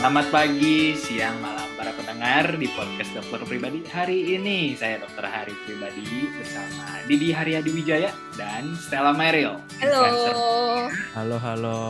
Selamat 0.00 0.32
pagi, 0.32 0.96
siang, 0.96 1.44
malam 1.44 1.68
para 1.76 1.92
pendengar 1.92 2.56
di 2.56 2.72
podcast 2.72 3.12
Dokter 3.12 3.44
Pribadi 3.44 3.84
hari 3.84 4.32
ini. 4.32 4.72
Saya 4.72 4.96
Dokter 4.96 5.28
Hari 5.28 5.52
Pribadi 5.68 6.24
bersama 6.40 7.04
Didi 7.04 7.28
Haryadi 7.28 7.68
Wijaya 7.68 8.08
dan 8.32 8.72
Stella 8.80 9.12
Meril. 9.12 9.60
Halo. 9.84 10.04
Halo, 11.12 11.36
halo. 11.36 11.80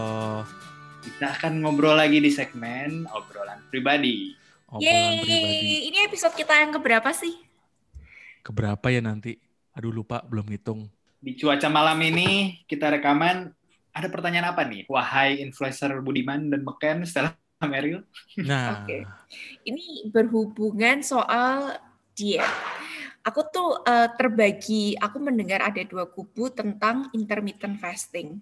Kita 1.06 1.38
akan 1.38 1.62
ngobrol 1.62 1.94
lagi 1.94 2.18
di 2.18 2.34
segmen 2.34 3.06
obrolan 3.14 3.62
pribadi. 3.70 4.34
Obrolan 4.66 5.22
pribadi. 5.22 5.30
Yeay, 5.30 5.94
ini 5.94 5.98
episode 6.02 6.34
kita 6.34 6.66
yang 6.66 6.74
keberapa 6.74 7.14
sih? 7.14 7.38
Keberapa 8.42 8.90
ya 8.90 9.06
nanti? 9.06 9.38
Aduh 9.78 9.94
lupa, 9.94 10.18
belum 10.26 10.50
ngitung. 10.50 10.90
Di 11.22 11.38
cuaca 11.38 11.70
malam 11.70 12.02
ini 12.02 12.58
kita 12.66 12.90
rekaman 12.90 13.54
ada 13.94 14.08
pertanyaan 14.10 14.50
apa 14.50 14.66
nih? 14.66 14.82
Wahai 14.90 15.38
influencer 15.38 15.94
Budiman 16.02 16.50
dan 16.50 16.66
Meken, 16.66 17.06
Stella 17.06 17.38
Meril. 17.68 18.00
Nah, 18.40 18.80
Oke. 18.80 19.04
Ini 19.68 20.08
berhubungan 20.08 21.04
soal 21.04 21.76
diet. 22.16 22.48
Aku 23.20 23.44
tuh 23.52 23.84
eh, 23.84 24.08
terbagi, 24.16 24.96
aku 24.96 25.20
mendengar 25.20 25.60
ada 25.60 25.84
dua 25.84 26.08
kubu 26.08 26.48
tentang 26.48 27.12
intermittent 27.12 27.76
fasting. 27.76 28.40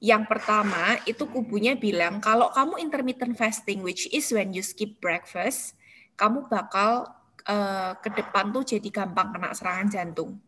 Yang 0.00 0.24
pertama 0.28 0.96
itu 1.04 1.24
kubunya 1.28 1.76
bilang 1.76 2.20
kalau 2.20 2.48
kamu 2.52 2.80
intermittent 2.80 3.36
fasting, 3.36 3.84
which 3.84 4.08
is 4.12 4.28
when 4.32 4.56
you 4.56 4.64
skip 4.64 4.96
breakfast, 5.04 5.76
kamu 6.16 6.48
bakal 6.48 7.12
eh, 7.44 7.92
ke 8.00 8.08
depan 8.08 8.56
tuh 8.56 8.64
jadi 8.64 8.88
gampang 8.88 9.36
kena 9.36 9.52
serangan 9.52 9.88
jantung. 9.92 10.40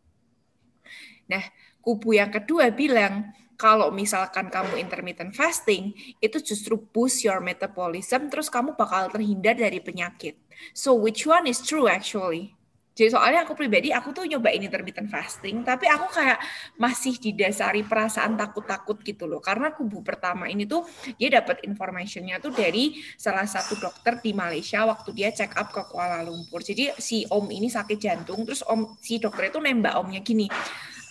Nah, 1.29 1.45
kubu 1.77 2.17
yang 2.17 2.33
kedua 2.33 2.73
bilang 2.73 3.29
kalau 3.63 3.95
misalkan 3.95 4.51
kamu 4.51 4.75
intermittent 4.75 5.31
fasting, 5.31 5.95
itu 6.19 6.43
justru 6.43 6.75
boost 6.75 7.23
your 7.23 7.39
metabolism, 7.39 8.27
terus 8.27 8.51
kamu 8.51 8.75
bakal 8.75 9.07
terhindar 9.07 9.55
dari 9.55 9.79
penyakit. 9.79 10.35
So 10.75 10.91
which 10.99 11.23
one 11.23 11.47
is 11.47 11.63
true 11.63 11.87
actually? 11.87 12.59
Jadi 12.93 13.09
soalnya 13.09 13.41
aku 13.41 13.57
pribadi, 13.57 13.89
aku 13.89 14.13
tuh 14.13 14.29
nyobain 14.29 14.61
intermittent 14.61 15.09
fasting, 15.09 15.65
tapi 15.65 15.89
aku 15.89 16.13
kayak 16.13 16.37
masih 16.77 17.17
didasari 17.17 17.81
perasaan 17.81 18.37
takut-takut 18.37 19.01
gitu 19.01 19.25
loh. 19.25 19.41
Karena 19.41 19.73
kubu 19.73 20.05
pertama 20.05 20.45
ini 20.45 20.69
tuh 20.69 20.85
dia 21.17 21.41
dapat 21.41 21.65
informationnya 21.65 22.37
tuh 22.37 22.53
dari 22.53 23.01
salah 23.17 23.49
satu 23.49 23.81
dokter 23.81 24.21
di 24.21 24.37
Malaysia 24.37 24.85
waktu 24.85 25.09
dia 25.09 25.33
check 25.33 25.57
up 25.57 25.73
ke 25.73 25.81
Kuala 25.89 26.21
Lumpur. 26.21 26.61
Jadi 26.61 26.93
si 27.01 27.25
om 27.33 27.49
ini 27.49 27.65
sakit 27.65 27.97
jantung, 27.97 28.45
terus 28.45 28.61
om 28.61 28.93
si 29.01 29.17
dokter 29.17 29.49
itu 29.49 29.57
nembak 29.57 29.97
omnya 29.97 30.21
gini, 30.21 30.45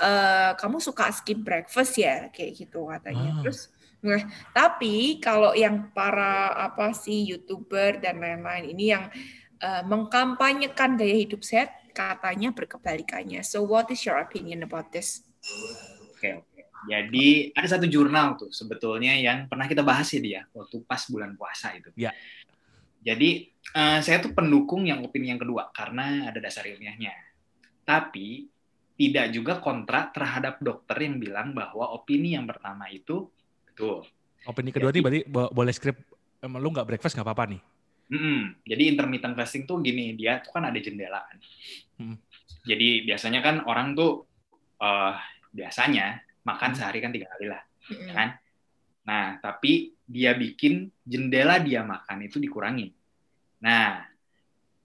"Eh, 0.00 0.50
kamu 0.56 0.80
suka 0.80 1.12
skip 1.12 1.42
breakfast 1.44 2.00
ya 2.00 2.32
kayak 2.32 2.52
gitu 2.56 2.88
katanya. 2.88 3.38
Ah. 3.38 3.40
Terus 3.44 3.60
nah, 4.02 4.22
tapi 4.50 5.22
kalau 5.22 5.54
yang 5.54 5.92
para 5.94 6.50
apa 6.56 6.90
sih 6.96 7.22
youtuber 7.28 8.02
dan 8.02 8.18
lain-lain 8.18 8.72
ini 8.72 8.84
yang 8.90 9.06
eh, 9.60 9.82
mengkampanyekan 9.84 10.96
gaya 10.96 11.16
hidup 11.16 11.44
sehat 11.44 11.70
katanya 11.92 12.50
berkebalikannya. 12.50 13.44
So 13.44 13.62
what 13.62 13.92
is 13.92 14.02
your 14.02 14.18
opinion 14.18 14.64
about 14.64 14.90
this? 14.90 15.22
Oke, 16.10 16.40
oke. 16.40 16.60
Jadi 16.90 17.54
ada 17.54 17.68
satu 17.70 17.86
jurnal 17.86 18.34
tuh 18.34 18.50
sebetulnya 18.50 19.14
yang 19.14 19.46
pernah 19.46 19.70
kita 19.70 19.86
bahas 19.86 20.10
ya 20.10 20.18
dia 20.18 20.40
waktu 20.50 20.82
pas 20.82 21.06
bulan 21.06 21.38
puasa 21.38 21.70
itu. 21.78 21.94
Ya. 21.94 22.10
Jadi 23.02 23.54
eh, 23.54 23.98
saya 24.02 24.18
tuh 24.18 24.34
pendukung 24.34 24.82
yang 24.82 25.04
opini 25.06 25.30
yang 25.30 25.38
kedua 25.38 25.70
karena 25.70 26.27
ada 26.27 26.42
dasar 26.42 26.66
ilmiahnya. 26.66 27.14
Tapi 27.86 28.50
tidak 28.92 29.26
juga 29.32 29.58
kontra 29.58 30.12
terhadap 30.12 30.60
dokter 30.60 30.96
yang 31.02 31.16
bilang 31.18 31.56
bahwa 31.56 31.90
opini 31.96 32.36
yang 32.36 32.44
pertama 32.46 32.86
itu 32.92 33.26
betul. 33.66 34.04
opini 34.44 34.70
kedua 34.70 34.92
Jadi- 34.92 35.00
nih 35.00 35.05
berarti 35.05 35.20
bo- 35.27 35.52
boleh 35.52 35.72
skrip, 35.72 35.96
emang 36.39 36.61
lu 36.61 36.70
nggak 36.70 36.86
breakfast 36.86 37.17
nggak 37.17 37.27
apa-apa 37.27 37.44
nih? 37.56 37.61
Mm-mm. 38.12 38.40
Jadi 38.68 38.83
intermittent 38.92 39.33
fasting 39.33 39.64
tuh 39.64 39.80
gini, 39.80 40.12
dia 40.12 40.44
tuh 40.44 40.52
kan 40.52 40.68
ada 40.68 40.77
jendela 40.77 41.24
kan. 41.24 41.39
Hmm. 41.96 42.17
Jadi 42.68 43.08
biasanya 43.08 43.40
kan 43.40 43.64
orang 43.64 43.96
tuh 43.96 44.28
eh, 44.77 45.14
biasanya 45.56 46.20
makan 46.44 46.70
sehari 46.77 47.00
kan 47.00 47.08
tiga 47.14 47.33
kali 47.33 47.48
lah. 47.48 47.62
Mm-mm. 47.88 48.12
kan? 48.12 48.28
Nah, 49.08 49.40
tapi 49.40 49.96
dia 50.05 50.36
bikin 50.36 50.92
jendela 51.02 51.56
dia 51.58 51.80
makan 51.83 52.28
itu 52.28 52.36
dikurangi. 52.36 52.92
Nah, 53.64 54.05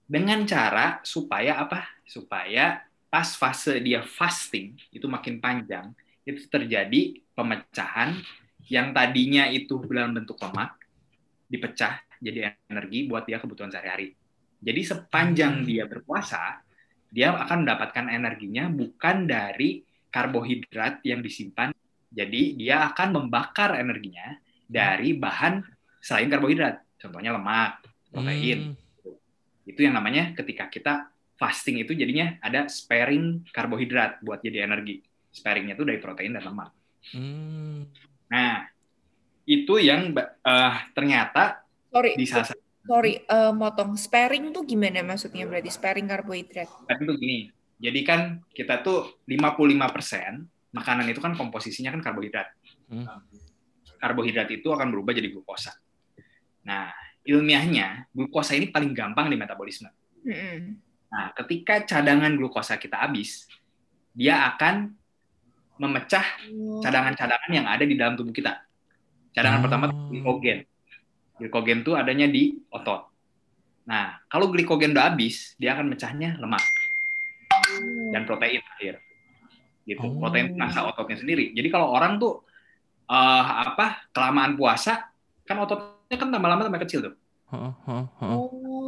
dengan 0.08 0.40
cara 0.48 1.04
supaya 1.04 1.60
apa? 1.60 1.84
Supaya 2.08 2.80
pas 3.08 3.24
fase 3.24 3.80
dia 3.80 4.04
fasting 4.04 4.76
itu 4.92 5.08
makin 5.08 5.40
panjang, 5.40 5.92
itu 6.28 6.44
terjadi 6.48 7.20
pemecahan 7.32 8.20
yang 8.68 8.92
tadinya 8.92 9.48
itu 9.48 9.80
dalam 9.88 10.12
bentuk 10.12 10.36
lemak 10.44 10.76
dipecah 11.48 12.04
jadi 12.20 12.52
energi 12.68 13.08
buat 13.08 13.24
dia 13.24 13.40
kebutuhan 13.40 13.72
sehari-hari. 13.72 14.12
Jadi 14.60 14.80
sepanjang 14.84 15.62
Hmm. 15.62 15.66
dia 15.66 15.84
berpuasa, 15.88 16.60
dia 17.08 17.32
akan 17.32 17.64
mendapatkan 17.64 18.04
energinya 18.12 18.68
bukan 18.68 19.24
dari 19.24 19.80
karbohidrat 20.12 21.00
yang 21.04 21.24
disimpan 21.24 21.72
jadi 22.08 22.56
dia 22.56 22.88
akan 22.88 23.20
membakar 23.20 23.76
energinya 23.76 24.36
dari 24.64 25.16
bahan 25.16 25.60
selain 26.00 26.32
karbohidrat. 26.32 26.80
Contohnya 26.96 27.36
lemak, 27.36 27.84
protein. 28.08 28.72
Hmm, 28.72 28.76
Itu 29.68 29.84
yang 29.84 30.00
namanya 30.00 30.32
ketika 30.32 30.72
kita 30.72 31.12
fasting 31.38 31.80
itu 31.80 31.94
jadinya 31.94 32.36
ada 32.42 32.66
sparing 32.66 33.46
karbohidrat 33.54 34.20
buat 34.20 34.42
jadi 34.42 34.66
energi. 34.66 35.00
Sparingnya 35.30 35.78
itu 35.78 35.86
dari 35.86 36.02
protein 36.02 36.34
dan 36.34 36.44
lemak. 36.50 36.74
hmm. 37.14 37.78
Nah, 38.28 38.66
itu 39.48 39.80
yang 39.80 40.12
eh, 40.18 40.74
ternyata 40.92 41.64
Sorry, 41.88 42.12
di 42.18 42.26
salah 42.28 42.52
satu 42.52 42.60
sorry, 42.84 43.22
eh, 43.22 43.52
motong. 43.54 43.94
Sparing 43.94 44.50
tuh 44.50 44.66
gimana 44.66 45.00
maksudnya 45.06 45.46
berarti? 45.46 45.70
Sparing 45.70 46.10
karbohidrat. 46.10 46.68
itu 46.90 47.14
gini. 47.16 47.38
Jadi 47.78 48.00
kan 48.02 48.42
kita 48.50 48.82
tuh 48.82 49.22
55% 49.30 50.74
makanan 50.74 51.06
itu 51.06 51.22
kan 51.22 51.38
komposisinya 51.38 51.94
kan 51.94 52.02
karbohidrat. 52.02 52.50
Hmm. 52.90 53.06
Karbohidrat 54.02 54.50
itu 54.50 54.68
akan 54.74 54.90
berubah 54.90 55.14
jadi 55.14 55.30
glukosa. 55.30 55.78
Nah, 56.66 56.90
ilmiahnya 57.22 58.10
glukosa 58.10 58.58
ini 58.58 58.72
paling 58.72 58.90
gampang 58.96 59.30
di 59.30 59.36
metabolisme. 59.38 59.88
Mm-mm. 60.26 60.87
Nah, 61.08 61.32
ketika 61.32 61.82
cadangan 61.84 62.36
glukosa 62.36 62.76
kita 62.76 63.00
habis, 63.00 63.48
dia 64.12 64.44
akan 64.54 64.92
memecah 65.78 66.26
cadangan-cadangan 66.82 67.50
yang 67.54 67.64
ada 67.64 67.84
di 67.86 67.94
dalam 67.96 68.18
tubuh 68.18 68.34
kita. 68.34 68.60
Cadangan 69.32 69.60
Oh. 69.60 69.64
pertama 69.64 69.84
glikogen. 70.10 70.58
Glikogen 71.38 71.86
itu 71.86 71.94
adanya 71.94 72.26
di 72.26 72.58
otot. 72.68 73.08
Nah, 73.88 74.20
kalau 74.28 74.52
glikogen 74.52 74.92
udah 74.92 75.14
habis, 75.14 75.56
dia 75.56 75.72
akan 75.72 75.88
mecahnya 75.88 76.36
lemak 76.36 76.60
dan 78.12 78.26
protein 78.28 78.60
akhir. 78.76 79.00
Gitu. 79.88 80.04
Oh. 80.04 80.18
Protein 80.20 80.52
masa 80.58 80.84
ototnya 80.84 81.16
sendiri. 81.16 81.56
Jadi 81.56 81.68
kalau 81.72 81.88
orang 81.94 82.20
tuh 82.20 82.44
eh, 83.08 83.44
apa 83.64 84.04
kelamaan 84.12 84.58
puasa, 84.60 85.08
kan 85.48 85.56
ototnya 85.64 86.16
kan 86.20 86.28
tambah 86.28 86.48
lama 86.52 86.68
tambah 86.68 86.82
kecil 86.84 87.00
tuh. 87.00 87.14
Heeh, 87.48 87.72
heeh, 87.88 88.06
heeh. 88.20 88.36
Oh. 88.36 88.87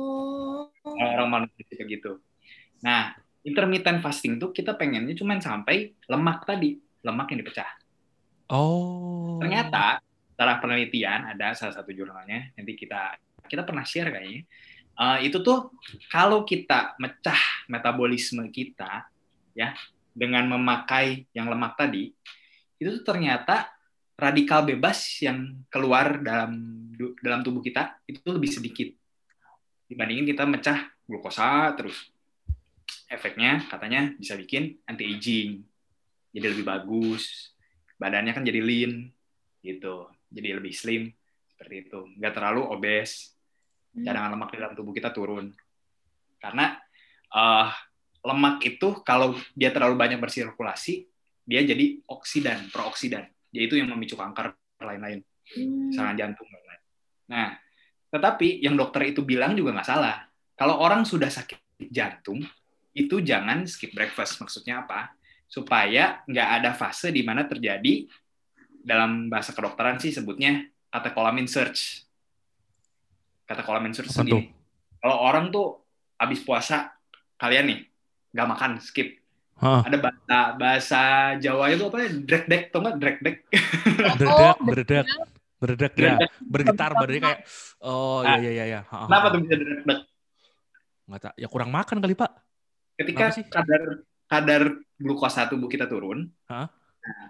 Orang 1.04 1.28
manusia 1.28 1.64
kayak 1.64 1.88
gitu. 1.88 2.20
Nah, 2.84 3.16
intermittent 3.44 4.04
fasting 4.04 4.36
tuh 4.36 4.52
kita 4.52 4.76
pengennya 4.76 5.16
cuma 5.16 5.36
sampai 5.40 5.96
lemak 6.08 6.44
tadi, 6.44 6.76
lemak 7.04 7.32
yang 7.32 7.40
dipecah. 7.40 7.70
Oh. 8.52 9.40
Ternyata 9.40 10.02
setelah 10.32 10.56
penelitian 10.60 11.32
ada 11.36 11.52
salah 11.56 11.76
satu 11.76 11.92
jurnalnya, 11.92 12.52
nanti 12.56 12.72
kita 12.76 13.16
kita 13.48 13.62
pernah 13.64 13.84
share 13.84 14.12
kayaknya. 14.12 14.42
eh, 15.00 15.18
itu 15.24 15.40
tuh 15.40 15.72
kalau 16.12 16.44
kita 16.44 16.98
mecah 17.00 17.40
metabolisme 17.72 18.44
kita 18.52 19.08
ya 19.56 19.72
dengan 20.12 20.44
memakai 20.44 21.24
yang 21.32 21.48
lemak 21.48 21.80
tadi, 21.80 22.12
itu 22.76 22.88
tuh 23.00 23.04
ternyata 23.16 23.72
radikal 24.20 24.60
bebas 24.68 25.00
yang 25.24 25.64
keluar 25.72 26.20
dalam 26.20 26.52
dalam 27.24 27.40
tubuh 27.40 27.64
kita 27.64 28.04
itu 28.04 28.20
lebih 28.28 28.52
sedikit 28.52 28.99
dibandingin 29.90 30.26
kita 30.30 30.46
mecah 30.46 30.86
glukosa 31.04 31.74
terus. 31.74 32.14
Efeknya 33.10 33.66
katanya 33.66 34.14
bisa 34.14 34.38
bikin 34.38 34.78
anti 34.86 35.02
aging, 35.02 35.66
jadi 36.30 36.54
lebih 36.54 36.62
bagus, 36.62 37.50
badannya 37.98 38.30
kan 38.30 38.46
jadi 38.46 38.62
lean 38.62 39.10
gitu, 39.66 40.06
jadi 40.30 40.62
lebih 40.62 40.70
slim 40.70 41.10
seperti 41.50 41.90
itu, 41.90 42.06
nggak 42.16 42.32
terlalu 42.38 42.62
obes, 42.70 43.34
cadangan 43.90 44.38
lemak 44.38 44.54
di 44.54 44.58
dalam 44.62 44.74
tubuh 44.78 44.94
kita 44.94 45.10
turun. 45.10 45.50
Karena 46.38 46.78
eh, 47.34 47.68
lemak 48.22 48.62
itu 48.62 49.02
kalau 49.02 49.34
dia 49.58 49.74
terlalu 49.74 49.98
banyak 49.98 50.22
bersirkulasi, 50.22 51.10
dia 51.42 51.66
jadi 51.66 51.98
oksidan, 52.06 52.70
prooksidan. 52.70 53.26
Dia 53.50 53.66
itu 53.66 53.74
yang 53.74 53.90
memicu 53.90 54.14
kanker 54.14 54.54
lain-lain, 54.78 55.26
Hmm. 55.50 55.90
serangan 55.90 56.14
jantung 56.14 56.46
dan 56.46 56.62
lain. 56.62 56.82
Nah, 57.26 57.48
tetapi 58.10 58.60
yang 58.60 58.74
dokter 58.74 59.14
itu 59.14 59.22
bilang 59.22 59.54
juga 59.54 59.78
nggak 59.78 59.88
salah. 59.88 60.26
Kalau 60.58 60.82
orang 60.82 61.06
sudah 61.06 61.30
sakit 61.30 61.88
jantung, 61.88 62.42
itu 62.92 63.22
jangan 63.22 63.64
skip 63.64 63.94
breakfast. 63.94 64.42
Maksudnya 64.42 64.84
apa? 64.84 65.14
Supaya 65.46 66.20
nggak 66.26 66.48
ada 66.60 66.70
fase 66.74 67.14
di 67.14 67.22
mana 67.22 67.46
terjadi 67.46 68.06
dalam 68.82 69.30
bahasa 69.30 69.54
kedokteran 69.54 70.00
sih 70.02 70.10
sebutnya 70.10 70.66
catecholaminé 70.90 71.48
surge. 71.48 72.04
katekolamensur 73.50 74.06
Apa 74.06 74.22
sendiri. 74.22 74.54
Kalau 75.02 75.16
orang 75.26 75.50
tuh 75.50 75.82
habis 76.14 76.38
puasa, 76.38 76.94
kalian 77.34 77.66
nih 77.66 77.80
nggak 78.30 78.46
makan, 78.46 78.72
skip. 78.78 79.18
Hah. 79.58 79.82
Ada 79.82 79.98
bahasa 79.98 80.36
bahasa 80.54 81.02
Jawa 81.42 81.74
itu 81.74 81.82
apa 81.82 81.98
ya? 81.98 82.08
Drekdek, 82.14 82.62
tau 82.70 82.78
nggak 82.78 82.96
drekdek? 83.02 83.36
Berdedak, 84.06 84.56
berdedak, 84.62 85.06
berdedak 85.60 85.92
ya. 85.94 86.16
Bergetar 86.40 86.90
badannya 86.96 87.20
kayak 87.20 87.40
oh 87.84 88.24
iya 88.24 88.36
iya 88.40 88.50
iya 88.50 88.64
iya. 88.66 88.80
Ha, 88.88 89.06
Kenapa 89.06 89.26
tuh 89.28 89.40
bisa 89.44 89.54
drekdek? 89.54 89.98
Nggak 91.06 91.20
tahu. 91.20 91.34
Ya 91.36 91.46
kurang 91.46 91.70
makan 91.70 91.96
kali, 92.00 92.14
Pak. 92.16 92.30
Ketika 92.96 93.24
kadar 93.52 93.82
kadar 94.24 94.62
glukosa 94.96 95.44
tubuh 95.46 95.68
kita 95.68 95.84
turun, 95.84 96.32
Hah? 96.48 96.72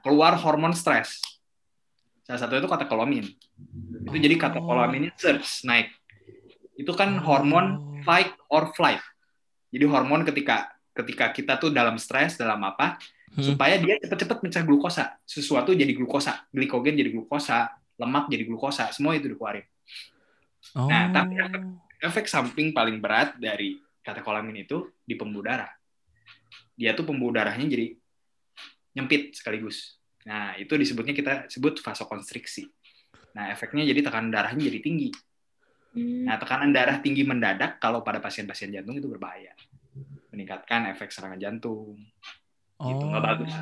keluar 0.02 0.38
hormon 0.38 0.72
stres. 0.72 1.18
Salah 2.22 2.38
satu 2.38 2.54
itu 2.54 2.70
katekolamin. 2.70 3.26
Itu 4.06 4.16
jadi 4.16 4.36
Oh. 4.36 4.40
katekolaminnya 4.40 5.12
surge 5.18 5.66
naik. 5.66 5.90
Itu 6.74 6.94
kan 6.94 7.18
hormon 7.18 7.66
Oh. 7.74 7.78
fight 8.02 8.30
or 8.46 8.70
flight. 8.72 9.02
Jadi 9.70 9.84
hormon 9.84 10.22
ketika 10.22 10.70
ketika 10.90 11.30
kita 11.30 11.54
tuh 11.56 11.70
dalam 11.70 11.96
stres, 11.96 12.34
dalam 12.36 12.60
apa, 12.60 12.98
Hmm. 13.30 13.46
supaya 13.46 13.78
dia 13.78 13.94
cepet-cepet 14.02 14.42
mencah 14.42 14.62
glukosa. 14.62 15.14
Sesuatu 15.22 15.70
jadi 15.70 15.94
glukosa, 15.94 16.44
glikogen 16.50 16.98
jadi 16.98 17.14
glukosa, 17.14 17.70
lemak 18.00 18.32
jadi 18.32 18.48
glukosa, 18.48 18.88
semua 18.96 19.12
itu 19.12 19.28
dikeluarin. 19.28 19.68
Oh. 20.72 20.88
Nah, 20.88 21.12
tapi 21.12 21.36
Efek 22.00 22.24
samping 22.24 22.72
paling 22.72 22.96
berat 22.96 23.36
dari 23.36 23.76
katekolamin 24.00 24.64
itu 24.64 24.88
di 25.04 25.20
pembuluh 25.20 25.52
darah. 25.52 25.68
Dia 26.72 26.96
tuh 26.96 27.04
pembuluh 27.04 27.36
darahnya 27.36 27.68
jadi 27.68 27.92
nyempit 28.96 29.36
sekaligus. 29.36 30.00
Nah, 30.24 30.56
itu 30.56 30.72
disebutnya 30.80 31.12
kita 31.12 31.32
sebut 31.52 31.76
vasokonstriksi. 31.84 32.64
Nah, 33.36 33.52
efeknya 33.52 33.84
jadi 33.84 34.00
tekanan 34.00 34.32
darahnya 34.32 34.64
jadi 34.64 34.80
tinggi. 34.80 35.12
Hmm. 35.92 36.24
Nah, 36.24 36.40
tekanan 36.40 36.72
darah 36.72 37.04
tinggi 37.04 37.20
mendadak 37.20 37.76
kalau 37.76 38.00
pada 38.00 38.16
pasien-pasien 38.16 38.72
jantung 38.72 38.96
itu 38.96 39.04
berbahaya. 39.04 39.52
Meningkatkan 40.32 40.88
efek 40.96 41.12
serangan 41.12 41.36
jantung. 41.36 42.00
gitu, 42.80 43.04
nggak 43.12 43.24
bagus. 43.24 43.52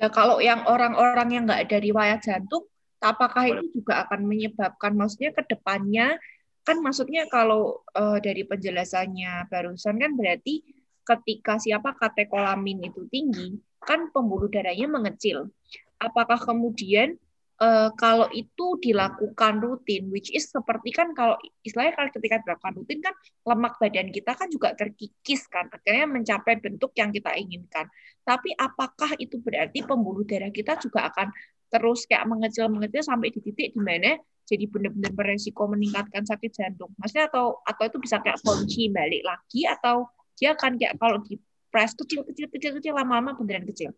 Nah, 0.00 0.08
kalau 0.08 0.40
yang 0.40 0.64
orang-orang 0.64 1.28
yang 1.28 1.42
nggak 1.44 1.68
ada 1.68 1.76
riwayat 1.76 2.20
jantung, 2.24 2.64
apakah 3.00 3.48
itu 3.48 3.80
juga 3.80 4.04
akan 4.06 4.28
menyebabkan, 4.28 4.92
maksudnya 4.92 5.32
ke 5.32 5.42
depannya, 5.48 6.20
kan 6.60 6.76
maksudnya 6.84 7.24
kalau 7.32 7.80
eh, 7.96 8.20
dari 8.20 8.44
penjelasannya 8.44 9.48
barusan 9.48 9.96
kan 9.96 10.12
berarti 10.14 10.60
ketika 11.00 11.56
siapa 11.56 11.96
katekolamin 11.96 12.86
itu 12.86 13.08
tinggi, 13.08 13.56
kan 13.80 14.12
pembuluh 14.12 14.46
darahnya 14.52 14.86
mengecil. 14.86 15.48
Apakah 15.96 16.36
kemudian 16.36 17.16
eh, 17.60 17.90
kalau 17.96 18.28
itu 18.36 18.76
dilakukan 18.84 19.64
rutin, 19.64 20.12
which 20.12 20.28
is 20.36 20.52
seperti 20.52 20.92
kan 20.92 21.16
kalau 21.16 21.40
istilahnya 21.64 21.96
kalau 21.96 22.10
ketika 22.12 22.36
dilakukan 22.44 22.72
rutin 22.76 23.00
kan 23.00 23.16
lemak 23.48 23.80
badan 23.80 24.08
kita 24.12 24.36
kan 24.36 24.48
juga 24.52 24.76
terkikis 24.76 25.48
kan, 25.48 25.72
akhirnya 25.72 26.04
mencapai 26.04 26.60
bentuk 26.60 26.92
yang 27.00 27.08
kita 27.08 27.32
inginkan. 27.40 27.88
Tapi 28.20 28.52
apakah 28.52 29.16
itu 29.16 29.40
berarti 29.40 29.82
pembuluh 29.88 30.28
darah 30.28 30.52
kita 30.52 30.76
juga 30.76 31.08
akan 31.08 31.32
terus 31.70 32.04
kayak 32.04 32.26
mengecil-mengecil 32.26 33.06
sampai 33.06 33.30
di 33.30 33.40
titik 33.40 33.72
di 33.72 33.80
mana 33.80 34.18
jadi 34.42 34.66
benar-benar 34.66 35.14
beresiko 35.14 35.70
meningkatkan 35.70 36.26
sakit 36.26 36.50
jantung? 36.50 36.90
Maksudnya 36.98 37.30
atau 37.30 37.62
atau 37.62 37.84
itu 37.86 37.98
bisa 38.02 38.18
kayak 38.18 38.42
kunci 38.42 38.90
balik 38.90 39.22
lagi 39.22 39.64
atau 39.70 40.10
dia 40.34 40.58
akan 40.58 40.74
kayak 40.76 40.98
kalau 40.98 41.22
di 41.22 41.38
press 41.70 41.94
kecil 41.94 42.26
kecil 42.26 42.50
kecil 42.50 42.72
kecil 42.82 42.92
lama-lama 42.98 43.38
beneran 43.38 43.62
kecil. 43.62 43.94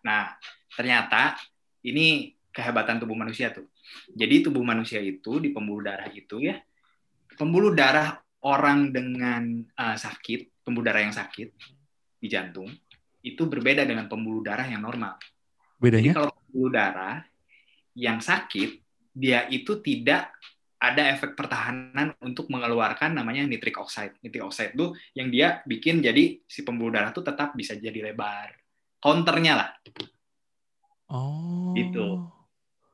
Nah, 0.00 0.32
ternyata 0.72 1.36
ini 1.84 2.32
kehebatan 2.48 2.98
tubuh 2.98 3.14
manusia 3.14 3.52
tuh. 3.52 3.68
Jadi 4.08 4.48
tubuh 4.48 4.64
manusia 4.64 4.98
itu 4.98 5.36
di 5.38 5.52
pembuluh 5.52 5.84
darah 5.84 6.08
itu 6.08 6.40
ya, 6.40 6.56
pembuluh 7.36 7.76
darah 7.76 8.16
orang 8.48 8.88
dengan 8.94 9.60
uh, 9.76 9.96
sakit, 9.98 10.64
pembuluh 10.64 10.88
darah 10.88 11.04
yang 11.04 11.12
sakit 11.12 11.48
di 12.18 12.26
jantung 12.26 12.72
itu 13.22 13.42
berbeda 13.44 13.84
dengan 13.84 14.06
pembuluh 14.08 14.40
darah 14.40 14.66
yang 14.66 14.80
normal. 14.80 15.18
Jadi 15.18 15.82
Bedanya? 15.82 16.12
kalau 16.14 16.32
pembuluh 16.48 16.72
darah 16.72 17.20
yang 17.92 18.18
sakit, 18.24 18.80
dia 19.12 19.44
itu 19.52 19.78
tidak 19.84 20.32
ada 20.78 21.10
efek 21.10 21.34
pertahanan 21.34 22.14
untuk 22.22 22.46
mengeluarkan 22.48 23.10
namanya 23.10 23.42
nitric 23.44 23.76
oxide. 23.82 24.14
Nitric 24.22 24.46
oxide 24.46 24.72
itu 24.78 24.94
yang 25.18 25.28
dia 25.28 25.60
bikin 25.66 25.98
jadi 25.98 26.38
si 26.46 26.62
pembuluh 26.62 26.94
darah 26.94 27.10
itu 27.10 27.20
tetap 27.20 27.52
bisa 27.58 27.74
jadi 27.74 28.10
lebar. 28.10 28.54
Counternya 29.02 29.58
lah. 29.58 29.70
Oh. 31.10 31.74
Gitu. 31.74 32.06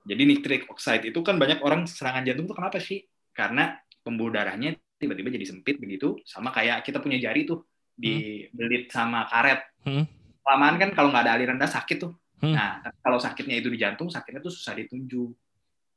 Jadi 0.05 0.23
nitric 0.25 0.69
oxide 0.73 1.13
itu 1.13 1.21
kan 1.21 1.37
banyak 1.37 1.61
orang 1.61 1.85
serangan 1.85 2.25
jantung 2.25 2.49
tuh 2.49 2.57
kenapa 2.57 2.81
sih? 2.81 3.05
Karena 3.37 3.77
pembuluh 4.01 4.33
darahnya 4.33 4.77
tiba-tiba 4.97 5.29
jadi 5.29 5.45
sempit 5.45 5.77
begitu, 5.77 6.17
sama 6.25 6.49
kayak 6.53 6.85
kita 6.89 7.05
punya 7.05 7.21
jari 7.21 7.45
tuh 7.45 7.69
dibelit 7.93 8.89
sama 8.89 9.29
karet. 9.29 9.61
Hmm. 9.85 10.09
Lamaan 10.45 10.77
kan 10.81 10.91
kalau 10.97 11.13
nggak 11.13 11.25
ada 11.29 11.33
aliran 11.37 11.61
darah 11.61 11.73
sakit 11.73 11.97
tuh. 12.01 12.13
Hmm. 12.43 12.55
Nah, 12.55 12.83
kalau 13.03 13.19
sakitnya 13.23 13.57
itu 13.61 13.69
di 13.71 13.79
jantung, 13.79 14.11
sakitnya 14.11 14.43
tuh 14.43 14.53
susah 14.53 14.75
ditunjuk. 14.75 15.31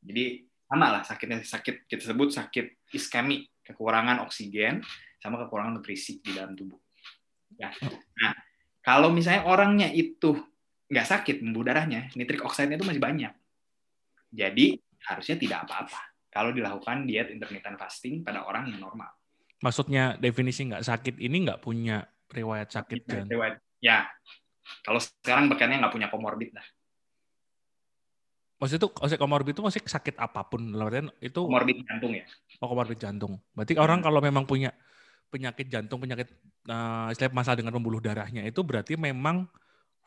Jadi 0.06 0.46
sama 0.68 0.92
lah 0.92 1.02
sakitnya 1.02 1.42
sakit 1.42 1.88
kita 1.88 2.04
sebut 2.14 2.30
sakit 2.30 2.94
iskemik, 2.94 3.64
kekurangan 3.64 4.22
oksigen 4.28 4.84
sama 5.18 5.42
kekurangan 5.44 5.80
nutrisi 5.82 6.20
di 6.22 6.36
dalam 6.36 6.54
tubuh. 6.54 6.78
Ya. 7.58 7.74
Nah, 8.22 8.34
kalau 8.86 9.10
misalnya 9.10 9.48
orangnya 9.50 9.90
itu 9.90 10.38
nggak 10.88 11.08
sakit 11.08 11.36
pembuluh 11.44 11.74
darahnya, 11.74 12.08
nitric 12.16 12.40
oxide-nya 12.46 12.80
itu 12.80 12.88
masih 12.88 13.02
banyak. 13.04 13.34
Jadi 14.32 14.78
harusnya 15.08 15.36
tidak 15.40 15.60
apa-apa 15.68 16.02
kalau 16.28 16.52
dilakukan 16.52 17.08
diet 17.08 17.32
intermittent 17.32 17.80
fasting 17.80 18.22
pada 18.22 18.44
orang 18.44 18.70
yang 18.72 18.84
normal. 18.84 19.10
Maksudnya 19.64 20.16
definisi 20.22 20.70
nggak 20.70 20.86
sakit 20.86 21.16
ini 21.18 21.48
nggak 21.50 21.60
punya 21.64 22.04
riwayat 22.30 22.70
sakit 22.70 23.04
jantung. 23.08 23.32
Riwayat- 23.32 23.64
Ya, 23.78 24.10
kalau 24.84 25.00
sekarang 25.00 25.48
bekannya 25.52 25.84
nggak 25.84 25.94
punya 25.94 26.08
komorbid 26.12 26.52
lah. 26.56 26.66
Maksudnya 28.58 28.82
itu 28.82 28.90
maksudnya 28.90 29.22
komorbid 29.22 29.54
itu 29.54 29.62
maksudnya 29.62 29.86
sakit 29.86 30.16
apa 30.18 30.42
pun 30.50 30.62
dalam 30.74 31.14
itu 31.22 31.42
Komorbid 31.46 31.78
jantung 31.86 32.12
ya. 32.18 32.26
oh, 32.58 32.68
komorbid 32.68 32.98
jantung. 32.98 33.34
Berarti 33.54 33.74
orang 33.78 34.02
kalau 34.02 34.18
memang 34.18 34.50
punya 34.50 34.74
penyakit 35.30 35.70
jantung, 35.70 36.02
penyakit 36.02 36.32
eh 36.68 37.08
istilah 37.14 37.32
masalah 37.32 37.58
dengan 37.60 37.76
pembuluh 37.78 38.02
darahnya 38.02 38.44
itu 38.44 38.60
berarti 38.66 38.98
memang 38.98 39.46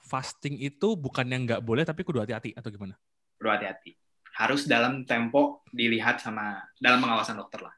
fasting 0.00 0.59
itu 0.59 0.99
bukan 0.99 1.25
yang 1.31 1.47
nggak 1.47 1.62
boleh 1.62 1.87
tapi 1.87 2.02
kudu 2.02 2.25
hati-hati 2.25 2.57
atau 2.59 2.69
gimana? 2.73 2.99
Perlu 3.38 3.55
hati-hati. 3.55 3.95
Harus 4.35 4.67
dalam 4.67 5.05
tempo 5.07 5.62
dilihat 5.71 6.19
sama 6.19 6.64
dalam 6.81 6.99
pengawasan 7.05 7.38
dokter 7.38 7.61
lah. 7.64 7.75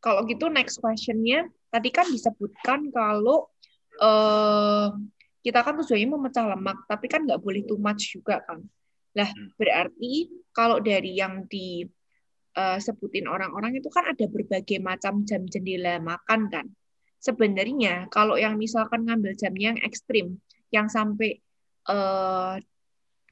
Kalau 0.00 0.24
gitu 0.24 0.48
next 0.48 0.80
question-nya 0.80 1.44
tadi 1.68 1.92
kan 1.92 2.08
disebutkan 2.08 2.88
kalau 2.88 3.52
eh, 4.00 4.88
kita 5.40 5.64
kan 5.64 5.74
tujuannya 5.80 6.08
memecah 6.08 6.44
lemak, 6.52 6.84
tapi 6.84 7.06
kan 7.08 7.24
nggak 7.24 7.40
boleh 7.40 7.64
too 7.64 7.80
much 7.80 8.12
juga 8.12 8.44
kan. 8.44 8.60
Lah 9.16 9.30
Hmm. 9.32 9.50
berarti 9.56 10.30
kalau 10.52 10.78
dari 10.78 11.16
yang 11.16 11.48
disebutin 11.48 13.26
orang-orang 13.26 13.80
itu 13.80 13.88
kan 13.88 14.06
ada 14.10 14.26
berbagai 14.28 14.78
macam 14.78 15.24
jam 15.24 15.48
jendela 15.48 15.98
makan 15.98 16.52
kan. 16.52 16.66
Sebenarnya 17.20 18.08
kalau 18.08 18.40
yang 18.40 18.56
misalkan 18.56 19.04
ngambil 19.04 19.36
jamnya 19.36 19.76
yang 19.76 19.80
ekstrim, 19.84 20.40
yang 20.72 20.88
sampai 20.88 21.40
eh, 21.88 22.54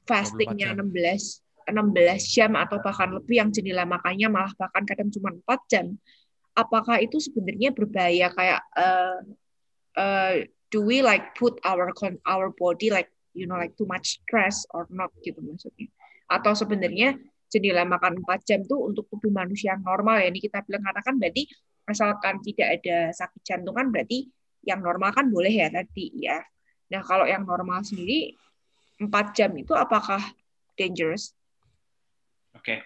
fastingnya 0.09 0.73
24 0.77 1.45
16 1.69 1.69
16 1.69 2.33
jam 2.33 2.57
atau 2.57 2.81
bahkan 2.81 3.12
lebih 3.12 3.45
yang 3.45 3.53
jendela 3.53 3.85
makannya 3.85 4.29
malah 4.33 4.53
bahkan 4.57 4.88
kadang 4.88 5.12
cuma 5.12 5.37
4 5.37 5.61
jam 5.69 5.87
apakah 6.57 6.99
itu 6.99 7.21
sebenarnya 7.21 7.71
berbahaya 7.71 8.33
kayak 8.33 8.61
uh, 8.75 9.21
uh, 9.95 10.35
do 10.68 10.84
we 10.84 11.00
like 11.00 11.34
put 11.34 11.56
our 11.64 11.90
our 12.28 12.52
body 12.56 12.88
like 12.92 13.08
you 13.32 13.48
know 13.48 13.56
like 13.56 13.75
too 13.76 13.88
much 13.88 14.20
stress 14.20 14.68
or 14.72 14.84
not 14.92 15.12
gitu 15.25 15.40
maksudnya 15.40 15.88
atau 16.28 16.52
sebenarnya 16.52 17.16
jendela 17.48 17.88
makan 17.88 18.20
4 18.20 18.44
jam 18.44 18.60
tuh 18.68 18.92
untuk 18.92 19.08
tubuh 19.08 19.32
manusia 19.32 19.72
yang 19.72 19.82
normal 19.84 20.20
ya 20.20 20.28
ini 20.28 20.40
kita 20.44 20.60
bilang 20.68 20.84
karena 20.84 21.00
kan 21.00 21.14
berarti 21.16 21.42
asalkan 21.88 22.44
tidak 22.44 22.68
ada 22.80 23.08
sakit 23.16 23.40
jantung 23.40 23.72
kan 23.72 23.88
berarti 23.88 24.28
yang 24.68 24.84
normal 24.84 25.16
kan 25.16 25.32
boleh 25.32 25.48
ya 25.48 25.72
tadi 25.72 26.12
ya 26.20 26.44
nah 26.92 27.00
kalau 27.00 27.25
yang 27.25 27.48
normal 27.48 27.80
sendiri 27.80 28.37
4 29.00 29.08
jam 29.32 29.50
itu 29.56 29.72
apakah 29.72 30.20
dangerous 30.76 31.32
Oke. 32.58 32.84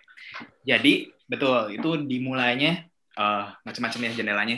Jadi 0.68 1.08
betul 1.24 1.80
itu 1.80 1.90
dimulainya 2.04 2.84
eh, 3.16 3.44
macam-macam 3.64 4.00
ya 4.04 4.10
jendelanya. 4.12 4.56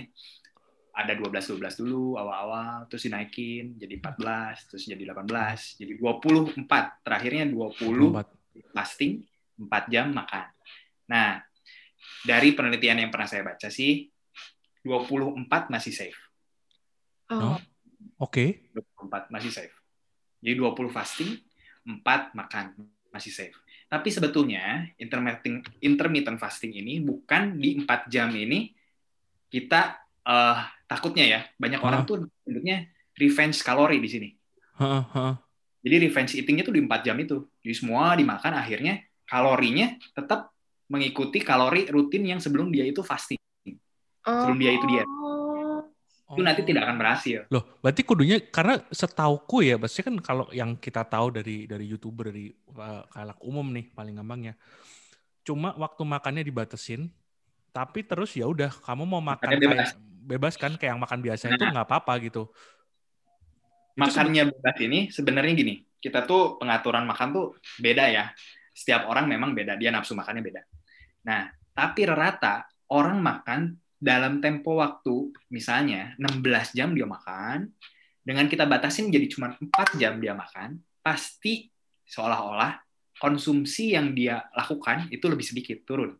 Ada 0.94 1.18
12 1.18 1.58
12 1.58 1.82
dulu 1.82 2.14
awal-awal 2.14 2.86
terus 2.86 3.10
dinaikin 3.10 3.74
jadi 3.74 3.98
14, 3.98 4.70
terus 4.70 4.86
jadi 4.86 5.04
18, 5.10 5.82
jadi 5.82 5.92
24. 5.98 7.02
Terakhirnya 7.02 7.44
20 7.50 8.14
Empat. 8.14 8.30
fasting, 8.70 9.26
4 9.58 9.90
jam 9.90 10.14
makan. 10.14 10.46
Nah, 11.10 11.42
dari 12.22 12.54
penelitian 12.54 13.02
yang 13.02 13.10
pernah 13.10 13.26
saya 13.26 13.42
baca 13.42 13.68
sih 13.68 14.06
24 14.86 15.72
masih 15.72 15.92
safe. 15.92 16.18
oh. 17.32 17.58
Oke. 18.20 18.70
24 18.70 19.32
masih 19.34 19.50
safe. 19.50 19.74
Jadi 20.44 20.54
20 20.60 20.92
fasting, 20.92 21.30
4 21.88 22.36
makan 22.36 22.64
masih 23.10 23.32
safe. 23.32 23.56
Tapi 23.88 24.08
sebetulnya 24.10 24.90
intermittent 24.98 25.70
intermittent 25.78 26.38
fasting 26.40 26.74
ini 26.74 26.98
bukan 26.98 27.56
di 27.56 27.78
empat 27.78 28.10
jam 28.10 28.32
ini 28.34 28.74
kita 29.46 30.02
uh, 30.26 30.58
takutnya 30.84 31.24
ya 31.24 31.40
banyak 31.56 31.80
Hah? 31.80 31.88
orang 31.88 32.00
tuh 32.04 32.16
bentuknya 32.44 32.88
revenge 33.16 33.62
kalori 33.62 33.98
di 34.02 34.08
sini. 34.10 34.28
Heeh, 34.80 35.02
heeh. 35.14 35.34
Jadi 35.84 35.96
revenge 36.08 36.32
eatingnya 36.40 36.64
tuh 36.64 36.74
di 36.74 36.80
4 36.80 37.04
jam 37.04 37.16
itu. 37.20 37.44
Jadi 37.60 37.74
semua 37.76 38.16
dimakan 38.16 38.56
akhirnya 38.56 39.04
kalorinya 39.28 39.96
tetap 40.16 40.52
mengikuti 40.88 41.40
kalori 41.40 41.88
rutin 41.88 42.24
yang 42.24 42.40
sebelum 42.40 42.72
dia 42.72 42.84
itu 42.88 43.04
fasting. 43.04 43.40
Sebelum 44.24 44.56
dia 44.56 44.72
itu 44.72 44.86
diet. 44.88 45.08
Itu 46.24 46.40
nanti 46.40 46.64
tidak 46.64 46.88
akan 46.88 46.96
berhasil. 46.96 47.44
Loh, 47.52 47.78
berarti 47.84 48.00
kudunya 48.02 48.40
karena 48.48 48.80
setauku 48.88 49.60
ya, 49.60 49.76
pasti 49.76 50.00
kan 50.00 50.16
kalau 50.24 50.48
yang 50.50 50.80
kita 50.80 51.04
tahu 51.04 51.36
dari 51.36 51.68
dari 51.68 51.84
youtuber 51.84 52.32
dari 52.32 52.48
uh, 52.74 53.04
kalak 53.12 53.38
umum 53.44 53.68
nih 53.70 53.92
paling 53.92 54.16
gampangnya, 54.16 54.56
cuma 55.44 55.76
waktu 55.76 56.02
makannya 56.02 56.42
dibatasin, 56.42 57.12
tapi 57.70 58.02
terus 58.08 58.32
ya 58.34 58.48
udah 58.48 58.72
kamu 58.72 59.04
mau 59.04 59.20
makan 59.20 59.46
kayak 59.52 59.94
bebas 60.24 60.56
kan 60.56 60.72
kayak 60.80 60.96
yang 60.96 61.02
makan 61.02 61.20
biasa 61.20 61.52
itu 61.52 61.60
Nah. 61.60 61.72
nggak 61.76 61.86
apa-apa 61.86 62.12
gitu. 62.24 62.48
Itu 63.94 64.00
Makannya 64.00 64.50
bebas 64.50 64.76
ini 64.82 64.98
sebenarnya 65.12 65.52
gini, 65.54 65.74
kita 66.00 66.26
tuh 66.26 66.56
pengaturan 66.58 67.04
makan 67.06 67.28
tuh 67.30 67.46
beda 67.78 68.10
ya. 68.10 68.32
Setiap 68.74 69.06
orang 69.06 69.30
memang 69.30 69.54
beda, 69.54 69.78
dia 69.78 69.94
nafsu 69.94 70.18
makannya 70.18 70.42
beda. 70.42 70.62
Nah, 71.30 71.46
tapi 71.76 72.02
rata 72.10 72.66
orang 72.90 73.22
makan 73.22 73.78
dalam 74.02 74.42
tempo 74.42 74.82
waktu 74.82 75.30
misalnya 75.48 76.18
16 76.18 76.74
jam 76.74 76.90
dia 76.90 77.06
makan, 77.06 77.70
dengan 78.24 78.50
kita 78.50 78.66
batasin 78.66 79.12
jadi 79.14 79.30
cuma 79.30 79.54
4 79.54 80.00
jam 80.00 80.18
dia 80.18 80.34
makan, 80.34 80.82
pasti 81.04 81.70
seolah-olah 82.08 82.82
konsumsi 83.16 83.94
yang 83.94 84.12
dia 84.12 84.42
lakukan 84.52 85.08
itu 85.14 85.24
lebih 85.30 85.46
sedikit 85.46 85.86
turun. 85.86 86.18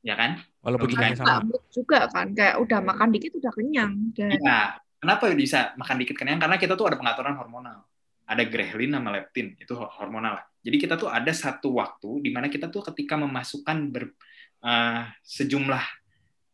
Ya 0.00 0.14
kan? 0.14 0.38
Walaupun 0.62 0.88
Logikanya 0.90 1.16
sama. 1.16 1.42
juga 1.70 2.06
kan, 2.10 2.30
kayak 2.34 2.56
udah 2.60 2.80
makan 2.82 3.08
dikit 3.10 3.32
udah 3.38 3.52
kenyang. 3.54 3.92
Dan 4.14 4.34
Iya. 4.34 4.78
Kenapa 4.98 5.30
bisa 5.30 5.72
makan 5.78 5.96
dikit 6.02 6.18
kenyang? 6.18 6.42
Karena 6.42 6.58
kita 6.58 6.74
tuh 6.74 6.90
ada 6.90 6.98
pengaturan 6.98 7.38
hormonal. 7.38 7.86
Ada 8.26 8.42
ghrelin 8.44 8.92
sama 8.92 9.14
leptin, 9.14 9.54
itu 9.56 9.72
hormonal 9.72 10.42
lah. 10.42 10.44
Jadi 10.60 10.76
kita 10.76 10.98
tuh 10.98 11.08
ada 11.08 11.30
satu 11.30 11.78
waktu 11.78 12.20
di 12.20 12.30
mana 12.34 12.50
kita 12.50 12.66
tuh 12.68 12.82
ketika 12.92 13.14
memasukkan 13.14 13.88
ber, 13.88 14.12
eh, 14.60 15.02
sejumlah 15.22 15.84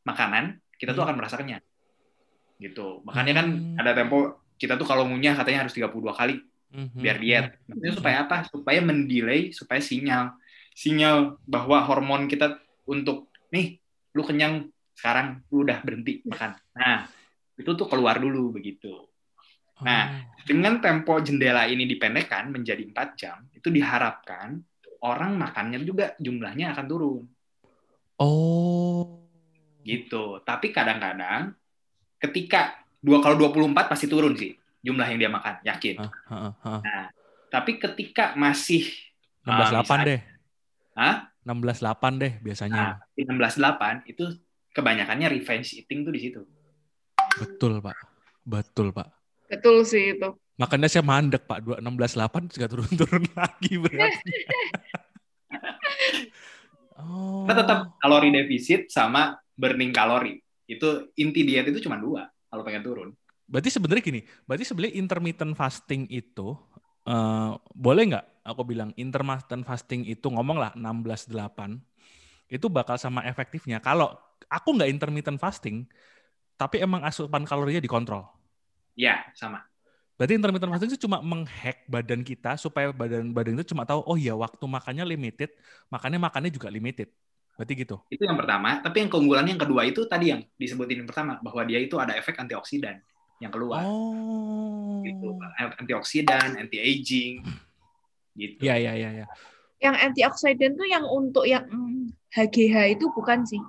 makanan, 0.04 0.60
kita 0.76 0.92
tuh 0.92 1.02
Hmm. 1.02 1.08
akan 1.10 1.16
merasa 1.18 1.36
kenyang. 1.40 1.64
Gitu. 2.60 3.02
Makanya 3.02 3.32
kan 3.42 3.46
Hmm. 3.50 3.80
ada 3.80 3.90
tempo 3.92 4.18
kita 4.54 4.78
tuh 4.78 4.86
kalau 4.86 5.08
ngunyah 5.08 5.34
katanya 5.34 5.66
harus 5.66 5.74
32 5.74 6.14
kali 6.14 6.38
Mhm. 6.70 7.00
biar 7.00 7.16
diet. 7.18 7.44
Maksudnya 7.66 7.92
supaya 7.96 8.16
apa? 8.22 8.36
Supaya 8.46 8.78
mendelay, 8.78 9.50
supaya 9.50 9.80
sinyal 9.80 10.36
sinyal 10.74 11.38
bahwa 11.46 11.78
hormon 11.86 12.26
kita 12.26 12.58
untuk 12.84 13.30
nih 13.54 13.78
lu 14.12 14.23
kenyang 14.23 14.66
sekarang 14.94 15.46
lu 15.49 15.62
udah 15.62 15.78
berhenti 15.80 16.23
makan. 16.26 16.54
Nah, 16.75 17.06
itu 17.54 17.70
tuh 17.73 17.87
keluar 17.87 18.18
dulu 18.18 18.50
begitu. 18.52 19.06
Nah, 19.80 20.23
Dengan 20.44 20.76
tempo 20.76 21.16
jendela 21.18 21.64
ini 21.64 21.88
dipendekkan 21.88 22.52
menjadi 22.52 22.84
4 22.84 23.16
jam, 23.16 23.49
itu 23.50 23.73
diharapkan 23.73 24.61
orang 25.00 25.34
makannya 25.34 25.80
juga 25.80 26.12
jumlahnya 26.20 26.76
akan 26.76 26.84
turun 26.84 27.25
Oh. 28.20 29.25
gitu. 29.82 30.38
Tapi 30.40 30.68
kadang-kadang 30.68 31.56
ketika 32.20 32.76
dua 33.00 33.20
kalau 33.20 33.37
24 33.40 33.88
pasti 33.88 34.04
turun 34.04 34.37
sih 34.37 34.52
jumlah 34.80 35.04
yang 35.08 35.18
dia 35.18 35.32
makan, 35.32 35.54
yakin. 35.64 35.96
Ah, 35.99 36.12
ah, 36.28 36.52
ah, 36.61 36.80
ah. 36.84 37.06
Tapi 37.49 37.80
ketika 37.80 38.37
masih 38.37 38.84
16.8 39.42 39.80
misalnya- 39.80 40.04
deh. 40.04 40.20
Hah? 40.94 41.28
16.8 41.44 42.22
deh 42.22 42.32
biasanya. 42.40 42.96
Nah, 42.96 42.96
di 43.12 43.26
16.8 43.26 44.08
itu 44.08 44.24
kebanyakannya 44.72 45.28
revenge 45.28 45.76
eating 45.76 46.06
tuh 46.06 46.12
di 46.14 46.20
situ. 46.22 46.40
Betul, 47.38 47.82
Pak. 47.82 47.96
Betul, 48.46 48.94
Pak. 48.94 49.08
betul 49.44 49.84
sih 49.84 50.16
itu. 50.16 50.28
Makanya 50.56 50.88
saya 50.88 51.04
mandek, 51.04 51.44
Pak. 51.44 51.62
2 51.62 51.84
16.8 51.84 52.54
juga 52.54 52.66
turun-turun 52.70 53.24
lagi 53.38 53.72
berarti. 53.76 54.32
oh. 56.98 57.42
Kita 57.46 57.54
tetap 57.60 57.78
kalori 58.00 58.28
defisit 58.32 58.88
sama 58.88 59.34
burning 59.54 59.90
kalori. 59.90 60.38
Itu 60.64 61.12
inti 61.20 61.44
diet 61.44 61.68
itu 61.68 61.84
cuma 61.84 62.00
dua 62.00 62.24
kalau 62.48 62.64
pengen 62.64 62.82
turun. 62.86 63.08
Berarti 63.44 63.68
sebenarnya 63.68 64.00
gini, 64.00 64.20
berarti 64.48 64.64
sebenarnya 64.64 64.94
intermittent 64.96 65.52
fasting 65.52 66.08
itu 66.08 66.56
eh, 67.08 67.50
boleh 67.76 68.02
nggak 68.11 68.26
aku 68.44 68.62
bilang 68.64 68.92
intermittent 69.00 69.64
fasting 69.64 70.04
itu 70.04 70.28
ngomong 70.28 70.61
lah 70.61 70.73
16-8 70.76 71.80
itu 72.52 72.66
bakal 72.68 73.00
sama 73.00 73.25
efektifnya. 73.25 73.80
Kalau 73.80 74.14
aku 74.52 74.76
nggak 74.76 74.90
intermittent 74.92 75.40
fasting, 75.40 75.88
tapi 76.54 76.84
emang 76.84 77.02
asupan 77.02 77.42
kalorinya 77.49 77.80
dikontrol. 77.80 78.28
Ya, 78.94 79.26
sama. 79.34 79.64
Berarti 80.14 80.38
intermittent 80.38 80.70
fasting 80.70 80.90
itu 80.94 81.00
cuma 81.08 81.18
menghack 81.18 81.82
badan 81.90 82.23
kita 82.23 82.54
supaya 82.54 82.94
badan 82.94 83.34
badan 83.34 83.58
itu 83.58 83.75
cuma 83.75 83.82
tahu 83.82 84.06
oh 84.06 84.14
ya 84.14 84.38
waktu 84.38 84.62
makannya 84.62 85.02
limited, 85.02 85.50
makannya 85.90 86.20
makannya 86.23 86.50
juga 86.54 86.70
limited. 86.70 87.11
Berarti 87.58 87.73
gitu. 87.75 87.96
Itu 88.11 88.23
yang 88.23 88.38
pertama. 88.38 88.82
Tapi 88.82 89.06
yang 89.06 89.11
keunggulan 89.11 89.46
yang 89.46 89.58
kedua 89.58 89.87
itu 89.87 90.06
tadi 90.06 90.30
yang 90.30 90.42
disebutin 90.58 91.02
yang 91.02 91.08
pertama 91.11 91.38
bahwa 91.42 91.62
dia 91.66 91.82
itu 91.82 91.99
ada 91.99 92.14
efek 92.14 92.38
antioksidan 92.38 93.02
yang 93.42 93.50
keluar. 93.50 93.82
Oh. 93.82 94.63
Gitu. 95.04 95.28
Antioksidan, 95.78 96.56
anti 96.56 96.78
aging. 96.80 97.44
Gitu. 98.34 98.61
Iya 98.64 98.75
iya 98.80 98.92
iya 98.96 99.11
ya. 99.25 99.26
Yang 99.78 99.96
antioksidan 100.11 100.73
tuh 100.75 100.88
yang 100.88 101.04
untuk 101.04 101.44
yang 101.44 101.68
HGH 102.32 102.99
itu 102.99 103.06
bukan 103.12 103.44
sih. 103.44 103.61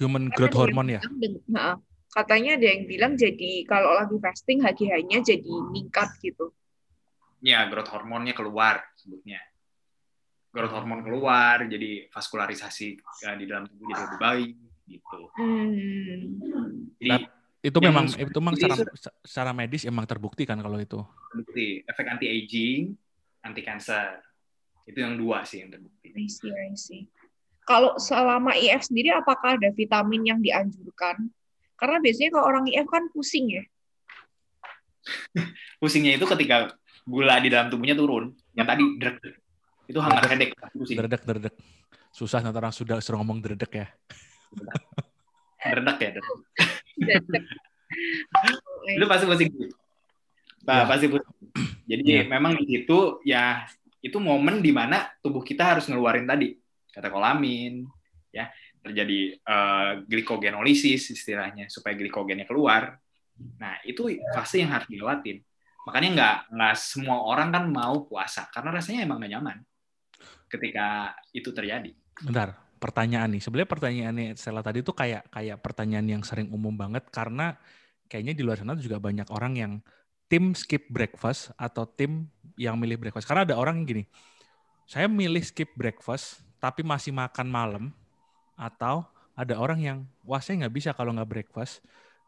Human 0.00 0.32
Karena 0.32 0.36
growth 0.48 0.56
hormone 0.56 0.90
ya. 0.96 1.00
bilang 1.04 1.44
Nah, 1.46 1.74
katanya 2.10 2.56
ada 2.56 2.66
yang 2.66 2.82
bilang 2.88 3.12
jadi 3.14 3.62
kalau 3.68 3.92
lagi 3.94 4.16
fasting 4.18 4.64
HGH-nya 4.64 5.18
jadi 5.20 5.52
meningkat 5.70 6.16
gitu. 6.24 6.50
Ya, 7.42 7.66
growth 7.68 7.90
hormonnya 7.90 8.32
keluar 8.32 8.82
sebutnya. 8.96 9.42
Growth 10.52 10.74
hormon 10.76 11.00
keluar, 11.00 11.64
jadi 11.64 12.12
vaskularisasi 12.12 12.88
eh, 13.00 13.36
di 13.40 13.44
dalam 13.48 13.64
tubuh 13.66 13.88
jadi 13.88 14.02
lebih 14.04 14.20
baik 14.20 14.52
gitu. 14.84 15.20
Hmm. 15.40 16.92
Jadi 17.00 17.24
Itu 17.62 17.78
Yang 17.78 17.86
memang 17.94 18.06
itu 18.10 18.38
memang 18.42 18.54
secara 18.58 18.74
secara 19.22 19.50
medis 19.54 19.86
emang 19.86 20.02
terbukti 20.02 20.42
kan 20.42 20.58
kalau 20.58 20.82
itu. 20.82 20.98
terbukti 21.30 21.86
efek 21.86 22.06
anti 22.10 22.26
aging, 22.26 22.90
anti 23.46 23.62
cancer. 23.62 24.18
Itu 24.82 24.98
yang 24.98 25.14
dua 25.14 25.46
sih 25.46 25.62
yang 25.62 25.70
terbukti. 25.70 26.10
I 26.10 26.26
see, 26.26 26.50
I 26.50 26.74
see. 26.74 27.06
Kalau 27.62 27.94
selama 28.02 28.58
IF 28.58 28.90
sendiri 28.90 29.14
apakah 29.14 29.54
ada 29.54 29.70
vitamin 29.70 30.26
yang 30.26 30.42
dianjurkan? 30.42 31.30
Karena 31.78 32.02
biasanya 32.02 32.30
kalau 32.34 32.46
orang 32.50 32.66
IF 32.66 32.90
kan 32.90 33.06
pusing 33.14 33.62
ya. 33.62 33.64
Pusingnya 35.82 36.18
itu 36.18 36.26
ketika 36.26 36.74
gula 37.06 37.38
di 37.38 37.46
dalam 37.46 37.70
tubuhnya 37.70 37.94
turun. 37.94 38.34
Yang 38.58 38.66
tadi 38.66 38.82
drek. 38.98 39.16
Itu 39.86 39.98
hunger 40.02 40.26
headache, 40.26 40.54
pusing. 40.74 40.98
Dredek 40.98 41.22
dredek. 41.22 41.54
Susah 42.10 42.42
nanti 42.42 42.58
orang 42.58 42.74
sudah 42.74 42.98
suruh 42.98 43.22
ngomong 43.22 43.38
dredek 43.38 43.70
ya. 43.70 43.86
Dredek 45.62 45.98
ya. 46.02 46.10
dredek. 46.18 46.26
Lu 48.98 49.04
pasti 49.08 49.24
pusing. 49.28 49.50
Nah, 50.64 50.84
Ya. 50.84 50.88
pasti 50.88 51.06
pusing. 51.10 51.34
Jadi 51.88 52.04
Ya. 52.08 52.22
memang 52.24 52.56
di 52.56 52.64
situ 52.66 53.20
ya 53.26 53.66
itu 54.02 54.18
momen 54.18 54.58
di 54.62 54.70
mana 54.74 55.10
tubuh 55.22 55.42
kita 55.44 55.76
harus 55.76 55.86
ngeluarin 55.86 56.26
tadi 56.26 56.54
katekolamin, 56.90 57.86
ya 58.34 58.50
terjadi 58.82 59.38
eh, 59.38 59.92
glikogenolisis 60.06 61.14
istilahnya 61.14 61.70
supaya 61.70 61.94
glikogennya 61.94 62.46
keluar. 62.46 62.98
Nah 63.58 63.78
itu 63.86 64.10
fase 64.34 64.62
yang 64.62 64.74
harus 64.74 64.86
dilewatin. 64.90 65.38
Makanya 65.82 66.08
nggak 66.14 66.36
nggak 66.54 66.74
semua 66.78 67.18
orang 67.26 67.50
kan 67.50 67.64
mau 67.66 68.06
puasa 68.06 68.46
karena 68.50 68.70
rasanya 68.78 69.02
emang 69.06 69.18
nggak 69.22 69.32
nyaman 69.38 69.58
ketika 70.46 71.16
itu 71.34 71.50
terjadi. 71.50 71.90
Bentar, 72.22 72.54
pertanyaan 72.82 73.30
nih. 73.30 73.42
Sebenarnya 73.46 73.70
pertanyaannya 73.70 74.26
Stella 74.34 74.66
tadi 74.66 74.82
itu 74.82 74.90
kayak 74.90 75.30
kayak 75.30 75.62
pertanyaan 75.62 76.18
yang 76.18 76.22
sering 76.26 76.50
umum 76.50 76.74
banget 76.74 77.06
karena 77.14 77.54
kayaknya 78.10 78.34
di 78.34 78.42
luar 78.42 78.58
sana 78.58 78.74
juga 78.74 78.98
banyak 78.98 79.30
orang 79.30 79.54
yang 79.54 79.72
tim 80.26 80.58
skip 80.58 80.90
breakfast 80.90 81.54
atau 81.54 81.86
tim 81.86 82.26
yang 82.58 82.74
milih 82.74 82.98
breakfast. 82.98 83.30
Karena 83.30 83.46
ada 83.46 83.54
orang 83.54 83.78
yang 83.78 83.86
gini, 83.86 84.04
saya 84.90 85.06
milih 85.06 85.40
skip 85.46 85.70
breakfast 85.78 86.42
tapi 86.58 86.82
masih 86.82 87.14
makan 87.14 87.46
malam 87.46 87.84
atau 88.58 89.06
ada 89.32 89.56
orang 89.56 89.80
yang 89.80 89.98
wah 90.26 90.42
saya 90.42 90.66
nggak 90.66 90.74
bisa 90.74 90.90
kalau 90.92 91.14
nggak 91.16 91.30
breakfast 91.30 91.80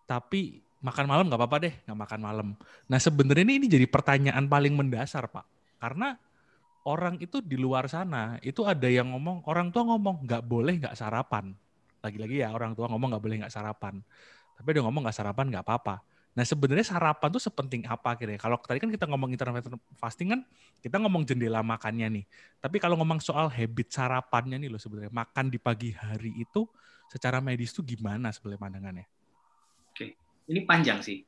tapi 0.09 0.65
makan 0.85 1.05
malam 1.09 1.25
nggak 1.29 1.41
apa-apa 1.41 1.59
deh 1.69 1.75
nggak 1.85 1.99
makan 1.99 2.21
malam. 2.21 2.49
Nah 2.89 2.99
sebenarnya 3.01 3.45
ini, 3.45 3.65
ini 3.65 3.67
jadi 3.69 3.87
pertanyaan 3.89 4.45
paling 4.49 4.77
mendasar 4.77 5.29
pak 5.29 5.45
karena 5.81 6.17
orang 6.85 7.17
itu 7.21 7.41
di 7.41 7.57
luar 7.57 7.89
sana 7.89 8.37
itu 8.45 8.65
ada 8.65 8.89
yang 8.89 9.13
ngomong 9.13 9.45
orang 9.49 9.73
tua 9.73 9.89
ngomong 9.89 10.25
nggak 10.29 10.43
boleh 10.45 10.81
nggak 10.81 10.97
sarapan 10.97 11.57
lagi-lagi 12.05 12.45
ya 12.45 12.53
orang 12.53 12.77
tua 12.77 12.89
ngomong 12.93 13.17
nggak 13.17 13.25
boleh 13.25 13.37
nggak 13.45 13.55
sarapan 13.55 14.05
tapi 14.55 14.69
dia 14.77 14.83
ngomong 14.85 15.09
nggak 15.09 15.17
sarapan 15.17 15.47
nggak 15.51 15.65
apa-apa 15.65 16.05
Nah 16.35 16.43
sebenarnya 16.43 16.83
sarapan 16.83 17.31
tuh 17.31 17.39
sepenting 17.39 17.87
apa 17.87 18.19
kira 18.19 18.35
Kalau 18.35 18.59
tadi 18.59 18.83
kan 18.83 18.91
kita 18.91 19.07
ngomong 19.07 19.31
intermittent 19.31 19.79
fasting 19.95 20.35
kan 20.35 20.41
kita 20.83 20.99
ngomong 20.99 21.23
jendela 21.23 21.63
makannya 21.63 22.11
nih. 22.21 22.25
Tapi 22.59 22.83
kalau 22.83 22.99
ngomong 22.99 23.23
soal 23.23 23.47
habit 23.47 23.95
sarapannya 23.95 24.59
nih 24.59 24.67
loh 24.67 24.83
sebenarnya 24.83 25.15
makan 25.15 25.47
di 25.47 25.63
pagi 25.63 25.95
hari 25.95 26.35
itu 26.35 26.67
secara 27.07 27.39
medis 27.39 27.71
tuh 27.71 27.87
gimana 27.87 28.35
sebenarnya 28.35 28.61
pandangannya? 28.67 29.07
Oke, 29.95 30.19
ini 30.51 30.61
panjang 30.67 30.99
sih. 30.99 31.23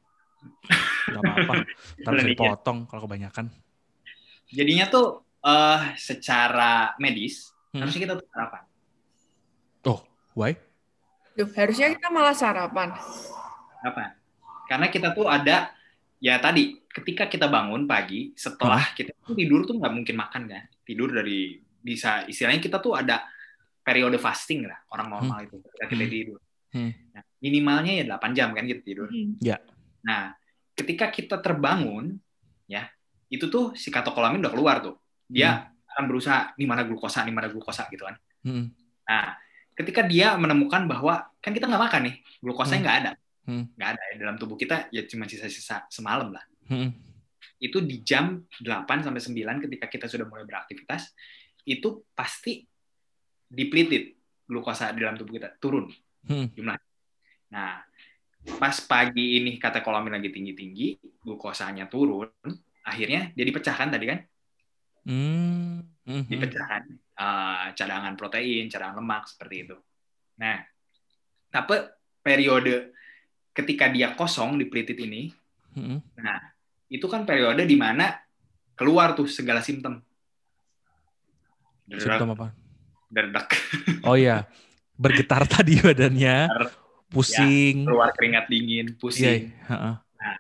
Gak 1.07 1.23
apa-apa, 1.23 1.55
terus 2.05 2.23
dipotong 2.27 2.91
kalau 2.91 3.07
kebanyakan. 3.07 3.47
Jadinya 4.51 4.91
tuh 4.91 5.26
uh, 5.47 5.95
secara 5.95 6.99
medis 6.99 7.55
hmm. 7.71 7.81
harusnya 7.87 8.03
kita 8.11 8.15
tuh 8.19 8.27
sarapan. 8.27 8.63
Oh, 9.87 10.03
why? 10.35 10.59
Duh, 11.39 11.47
harusnya 11.55 11.95
kita 11.95 12.11
malah 12.11 12.35
sarapan. 12.35 12.91
Apa? 13.87 14.19
Karena 14.67 14.91
kita 14.91 15.15
tuh 15.15 15.31
ada 15.31 15.71
ya 16.19 16.43
tadi 16.43 16.83
ketika 16.91 17.29
kita 17.31 17.47
bangun 17.47 17.87
pagi 17.87 18.35
setelah 18.35 18.83
hmm. 18.83 18.95
kita 18.97 19.13
tidur 19.37 19.69
tuh 19.69 19.77
nggak 19.79 19.93
mungkin 19.95 20.17
makan 20.17 20.43
kan 20.49 20.65
tidur 20.83 21.13
dari 21.13 21.61
bisa 21.61 22.25
istilahnya 22.25 22.59
kita 22.59 22.81
tuh 22.81 22.97
ada 22.97 23.29
periode 23.85 24.17
fasting 24.17 24.65
lah 24.65 24.81
orang 24.91 25.13
normal 25.13 25.39
hmm. 25.45 25.47
itu 25.47 25.57
ketika 25.61 25.87
kita 25.93 26.05
hmm. 26.09 26.13
tidur 26.13 26.39
hmm. 26.73 26.93
nah, 27.15 27.23
minimalnya 27.39 27.93
ya 28.01 28.05
8 28.17 28.33
jam 28.33 28.49
kan 28.57 28.65
kita 28.65 28.83
tidur 28.83 29.09
hmm. 29.13 29.39
ya 29.45 29.61
nah 30.03 30.33
ketika 30.73 31.13
kita 31.13 31.37
terbangun 31.39 32.17
ya 32.65 32.89
itu 33.29 33.53
tuh 33.53 33.77
si 33.77 33.93
katekolamin 33.93 34.41
udah 34.41 34.53
keluar 34.57 34.81
tuh 34.81 34.97
dia 35.27 35.51
hmm. 35.67 35.91
akan 35.95 36.05
berusaha 36.07 36.41
di 36.55 36.65
mana 36.65 36.83
glukosa 36.87 37.27
di 37.27 37.33
mana 37.35 37.51
glukosa 37.51 37.87
gitu 37.91 38.07
kan 38.07 38.17
hmm. 38.47 38.65
nah 39.07 39.37
ketika 39.77 40.01
dia 40.07 40.35
menemukan 40.41 40.89
bahwa 40.89 41.29
kan 41.45 41.53
kita 41.53 41.69
nggak 41.69 41.83
makan 41.83 42.01
nih 42.11 42.15
glukosanya 42.41 42.81
hmm. 42.81 42.85
nggak 42.87 42.97
hmm. 42.97 43.03
ada 43.05 43.13
hmm. 43.47 43.65
nggak 43.77 43.89
ada 43.93 44.03
ya 44.03 44.15
dalam 44.25 44.37
tubuh 44.41 44.57
kita 44.57 44.77
ya 44.89 45.03
cuma 45.05 45.29
sisa-sisa 45.29 45.85
semalam 45.93 46.33
lah 46.33 46.45
hmm. 46.73 46.91
itu 47.61 47.79
di 47.85 48.01
jam 48.01 48.41
8 48.65 49.05
sampai 49.05 49.21
9 49.21 49.65
ketika 49.69 49.87
kita 49.91 50.07
sudah 50.09 50.27
mulai 50.27 50.49
beraktivitas 50.49 51.13
itu 51.67 52.07
pasti 52.15 52.65
depleted 53.47 54.17
glukosa 54.47 54.95
di 54.95 55.03
dalam 55.05 55.19
tubuh 55.19 55.37
kita 55.37 55.59
turun 55.61 55.91
hmm. 56.27 56.57
jumlah 56.57 56.79
nah 57.53 57.83
pas 58.59 58.79
pagi 58.79 59.43
ini 59.43 59.59
kata 59.59 59.83
kolamin 59.83 60.23
lagi 60.23 60.31
tinggi 60.31 60.55
tinggi 60.55 60.87
glukosanya 61.19 61.91
turun 61.91 62.31
akhirnya 62.87 63.35
dia 63.35 63.43
dipecahkan 63.43 63.91
tadi 63.91 64.07
kan 64.07 64.19
hmm. 65.07 65.87
Hmm. 66.07 66.25
dipecahkan 66.27 66.83
uh, 67.15 67.71
cadangan 67.79 68.15
protein 68.19 68.67
cadangan 68.67 68.99
lemak 68.99 69.31
seperti 69.31 69.71
itu 69.71 69.77
nah 70.37 70.61
tapi 71.49 71.79
periode 72.21 72.93
ketika 73.57 73.89
dia 73.89 74.13
kosong 74.13 74.61
di 74.61 74.69
plitit 74.69 75.01
ini, 75.01 75.33
hmm. 75.73 76.21
nah 76.21 76.37
itu 76.93 77.09
kan 77.09 77.25
periode 77.25 77.65
di 77.65 77.73
mana 77.73 78.13
keluar 78.77 79.17
tuh 79.17 79.25
segala 79.25 79.65
simptom. 79.65 79.97
Simptom 81.89 82.37
apa? 82.37 82.53
Derdak. 83.09 83.57
Oh 84.05 84.13
iya, 84.13 84.45
bergetar 85.01 85.49
tadi 85.57 85.81
badannya, 85.81 86.53
pusing. 87.09 87.87
Ya, 87.87 87.89
keluar 87.89 88.11
keringat 88.13 88.53
dingin, 88.53 88.93
pusing. 89.01 89.57
Yeah. 89.57 90.05
Nah, 90.05 90.37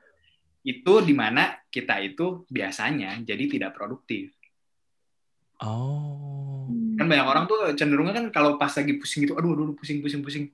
itu 0.61 0.93
di 1.01 1.15
mana 1.17 1.57
kita 1.73 1.97
itu 2.05 2.45
biasanya 2.53 3.17
jadi 3.25 3.45
tidak 3.49 3.73
produktif. 3.73 4.36
Oh. 5.65 6.69
Kan 6.99 7.07
banyak 7.09 7.27
orang 7.27 7.45
tuh 7.49 7.73
cenderungnya 7.79 8.13
kan 8.13 8.27
kalau 8.35 8.61
pas 8.61 8.73
lagi 8.75 8.97
pusing 9.01 9.25
gitu, 9.25 9.39
aduh, 9.39 9.57
aduh, 9.57 9.73
pusing, 9.77 10.05
pusing, 10.05 10.21
pusing. 10.21 10.53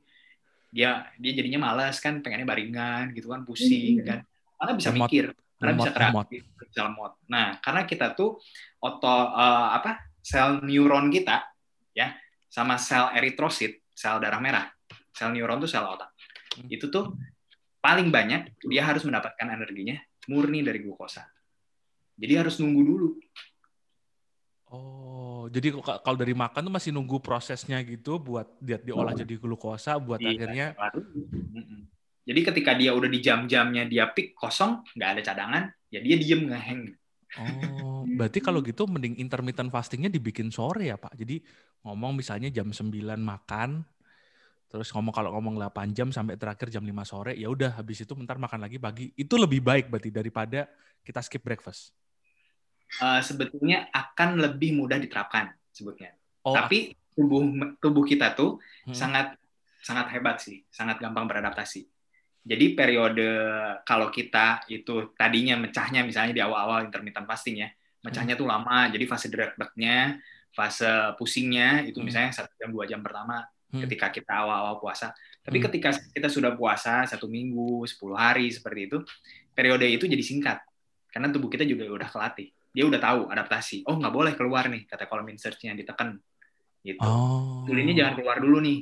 Dia 0.72 1.10
dia 1.20 1.32
jadinya 1.36 1.68
malas 1.68 2.00
kan 2.00 2.24
pengennya 2.24 2.48
baringan 2.48 3.12
gitu 3.12 3.30
kan 3.32 3.42
pusing 3.42 4.00
hmm. 4.00 4.06
kan. 4.06 4.18
Karena 4.56 4.72
bisa 4.78 4.88
lemot, 4.94 5.08
mikir 5.10 5.24
karena 5.58 5.72
lemot, 5.74 5.84
bisa 5.84 5.90
kreatif 5.94 6.42
bisa 6.72 6.88
lemot. 6.88 7.12
Nah 7.28 7.60
karena 7.60 7.84
kita 7.84 8.16
tuh 8.16 8.40
oto 8.80 9.04
uh, 9.06 9.76
apa 9.76 10.16
sel 10.24 10.64
neuron 10.64 11.12
kita 11.12 11.44
ya 11.92 12.16
sama 12.48 12.80
sel 12.80 13.12
eritrosit 13.12 13.84
sel 13.92 14.16
darah 14.16 14.40
merah. 14.40 14.72
Sel 15.12 15.36
neuron 15.36 15.60
tuh 15.60 15.68
sel 15.68 15.84
otak. 15.84 16.08
Hmm. 16.52 16.68
itu 16.68 16.92
tuh 16.92 17.16
paling 17.80 18.12
banyak 18.12 18.60
dia 18.68 18.84
harus 18.84 19.08
mendapatkan 19.08 19.48
energinya 19.48 20.00
murni 20.28 20.64
dari 20.64 20.80
glukosa. 20.80 21.24
Jadi 22.16 22.32
harus 22.36 22.60
nunggu 22.60 22.82
dulu 22.84 23.08
Oh, 24.72 25.52
jadi 25.52 25.68
kalau 25.84 26.16
dari 26.16 26.32
makan 26.32 26.64
tuh 26.64 26.72
masih 26.72 26.96
nunggu 26.96 27.20
prosesnya 27.20 27.84
gitu 27.84 28.16
buat 28.16 28.56
dia 28.56 28.80
diolah 28.80 29.12
jadi 29.12 29.36
glukosa 29.36 30.00
buat 30.00 30.16
iya, 30.16 30.32
akhirnya. 30.32 30.66
Jadi 32.24 32.40
ketika 32.40 32.72
dia 32.72 32.96
udah 32.96 33.10
di 33.12 33.20
jam-jamnya 33.20 33.84
dia 33.84 34.08
pick 34.16 34.32
kosong, 34.32 34.80
nggak 34.96 35.10
ada 35.12 35.20
cadangan, 35.20 35.62
ya 35.92 36.00
dia 36.00 36.16
diem 36.16 36.48
ngeheng. 36.48 36.82
Oh, 37.36 38.08
berarti 38.16 38.40
kalau 38.40 38.64
gitu 38.64 38.88
mending 38.88 39.20
intermittent 39.20 39.68
fastingnya 39.68 40.08
dibikin 40.08 40.48
sore 40.48 40.88
ya 40.88 40.96
Pak. 40.96 41.20
Jadi 41.20 41.44
ngomong 41.84 42.16
misalnya 42.16 42.48
jam 42.48 42.72
9 42.72 42.88
makan, 43.20 43.84
terus 44.72 44.88
ngomong 44.96 45.12
kalau 45.12 45.36
ngomong 45.36 45.60
8 45.60 45.92
jam 45.92 46.08
sampai 46.08 46.40
terakhir 46.40 46.72
jam 46.72 46.80
5 46.80 47.04
sore, 47.04 47.36
ya 47.36 47.52
udah 47.52 47.76
habis 47.76 48.00
itu 48.00 48.16
bentar 48.16 48.40
makan 48.40 48.64
lagi 48.64 48.80
pagi. 48.80 49.12
Itu 49.20 49.36
lebih 49.36 49.60
baik 49.60 49.92
berarti 49.92 50.08
daripada 50.08 50.64
kita 51.04 51.20
skip 51.20 51.44
breakfast 51.44 52.01
uh, 53.00 53.20
sebetulnya 53.24 53.88
akan 53.94 54.42
lebih 54.42 54.76
mudah 54.76 55.00
diterapkan 55.00 55.54
sebutnya. 55.72 56.12
Oh. 56.44 56.52
Tapi 56.52 56.92
tubuh 57.14 57.44
tubuh 57.78 58.04
kita 58.04 58.36
tuh 58.36 58.58
hmm. 58.88 58.96
sangat 58.96 59.36
sangat 59.80 60.12
hebat 60.12 60.42
sih, 60.42 60.66
sangat 60.68 61.00
gampang 61.00 61.24
beradaptasi. 61.24 61.86
Jadi 62.42 62.74
periode 62.74 63.30
kalau 63.86 64.10
kita 64.10 64.66
itu 64.66 65.14
tadinya 65.14 65.54
mecahnya 65.54 66.02
misalnya 66.02 66.34
di 66.34 66.42
awal-awal 66.42 66.82
intermittent 66.82 67.24
fasting 67.24 67.62
ya, 67.62 67.70
mecahnya 68.02 68.34
hmm. 68.34 68.42
tuh 68.42 68.48
lama. 68.50 68.78
Jadi 68.90 69.04
fase 69.06 69.30
drag-dragnya, 69.30 70.18
fase 70.50 71.14
pusingnya 71.14 71.86
itu 71.86 72.02
hmm. 72.02 72.06
misalnya 72.10 72.30
satu 72.34 72.50
jam 72.58 72.74
dua 72.74 72.84
jam 72.90 72.98
pertama 72.98 73.46
hmm. 73.70 73.86
ketika 73.86 74.10
kita 74.10 74.32
awal-awal 74.42 74.82
puasa. 74.82 75.14
Tapi 75.42 75.58
hmm. 75.58 75.64
ketika 75.70 75.90
kita 75.94 76.28
sudah 76.30 76.54
puasa 76.58 77.06
satu 77.06 77.30
minggu, 77.30 77.86
sepuluh 77.86 78.18
hari 78.18 78.50
seperti 78.50 78.90
itu, 78.90 78.98
periode 79.54 79.86
itu 79.86 80.10
jadi 80.10 80.22
singkat 80.22 80.58
karena 81.12 81.28
tubuh 81.28 81.52
kita 81.52 81.62
juga 81.68 81.86
udah 81.92 82.08
kelatih 82.08 82.50
dia 82.72 82.84
udah 82.88 83.00
tahu 83.00 83.20
adaptasi. 83.28 83.84
Oh 83.86 84.00
nggak 84.00 84.12
boleh 84.12 84.32
keluar 84.32 84.66
nih 84.66 84.88
kata 84.88 85.04
kolom 85.06 85.28
search-nya 85.36 85.76
ditekan 85.76 86.16
gitu. 86.82 86.98
Oh. 87.04 87.62
Tulinya 87.68 87.92
jangan 87.94 88.12
keluar 88.18 88.36
dulu 88.40 88.58
nih 88.64 88.80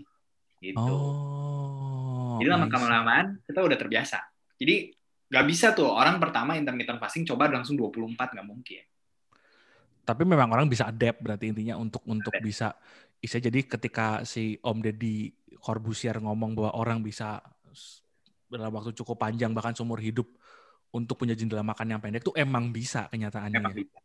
gitu. 0.63 0.79
Oh, 0.81 2.37
Jadi 2.39 2.49
lama 2.49 2.67
kelamaan 2.71 3.27
kita 3.45 3.61
udah 3.61 3.77
terbiasa. 3.77 4.19
Jadi 4.57 4.95
nggak 5.31 5.47
bisa 5.47 5.73
tuh 5.75 5.91
orang 5.91 6.19
pertama 6.23 6.55
intermittent 6.57 6.99
fasting 7.03 7.27
coba 7.27 7.51
langsung 7.51 7.77
24 7.77 8.35
nggak 8.35 8.47
mungkin. 8.47 8.83
Tapi 10.07 10.23
memang 10.27 10.49
orang 10.51 10.67
bisa 10.67 10.89
adapt 10.89 11.23
berarti 11.23 11.53
intinya 11.53 11.79
untuk 11.79 12.03
untuk 12.09 12.35
adapt. 12.35 12.47
bisa 12.47 12.69
bisa 13.21 13.37
jadi 13.37 13.61
ketika 13.69 14.25
si 14.25 14.57
Om 14.65 14.81
Deddy 14.81 15.29
Corbusier 15.61 16.17
ngomong 16.19 16.57
bahwa 16.57 16.73
orang 16.73 17.05
bisa 17.05 17.39
dalam 18.51 18.73
waktu 18.75 18.97
cukup 18.97 19.21
panjang 19.21 19.55
bahkan 19.55 19.77
seumur 19.77 20.03
hidup 20.03 20.27
untuk 20.91 21.23
punya 21.23 21.39
jendela 21.39 21.63
makan 21.63 21.97
yang 21.97 22.01
pendek 22.03 22.27
tuh 22.27 22.35
emang 22.35 22.75
bisa 22.75 23.07
kenyataannya. 23.11 23.59
Memang 23.63 23.75
bisa. 23.75 23.99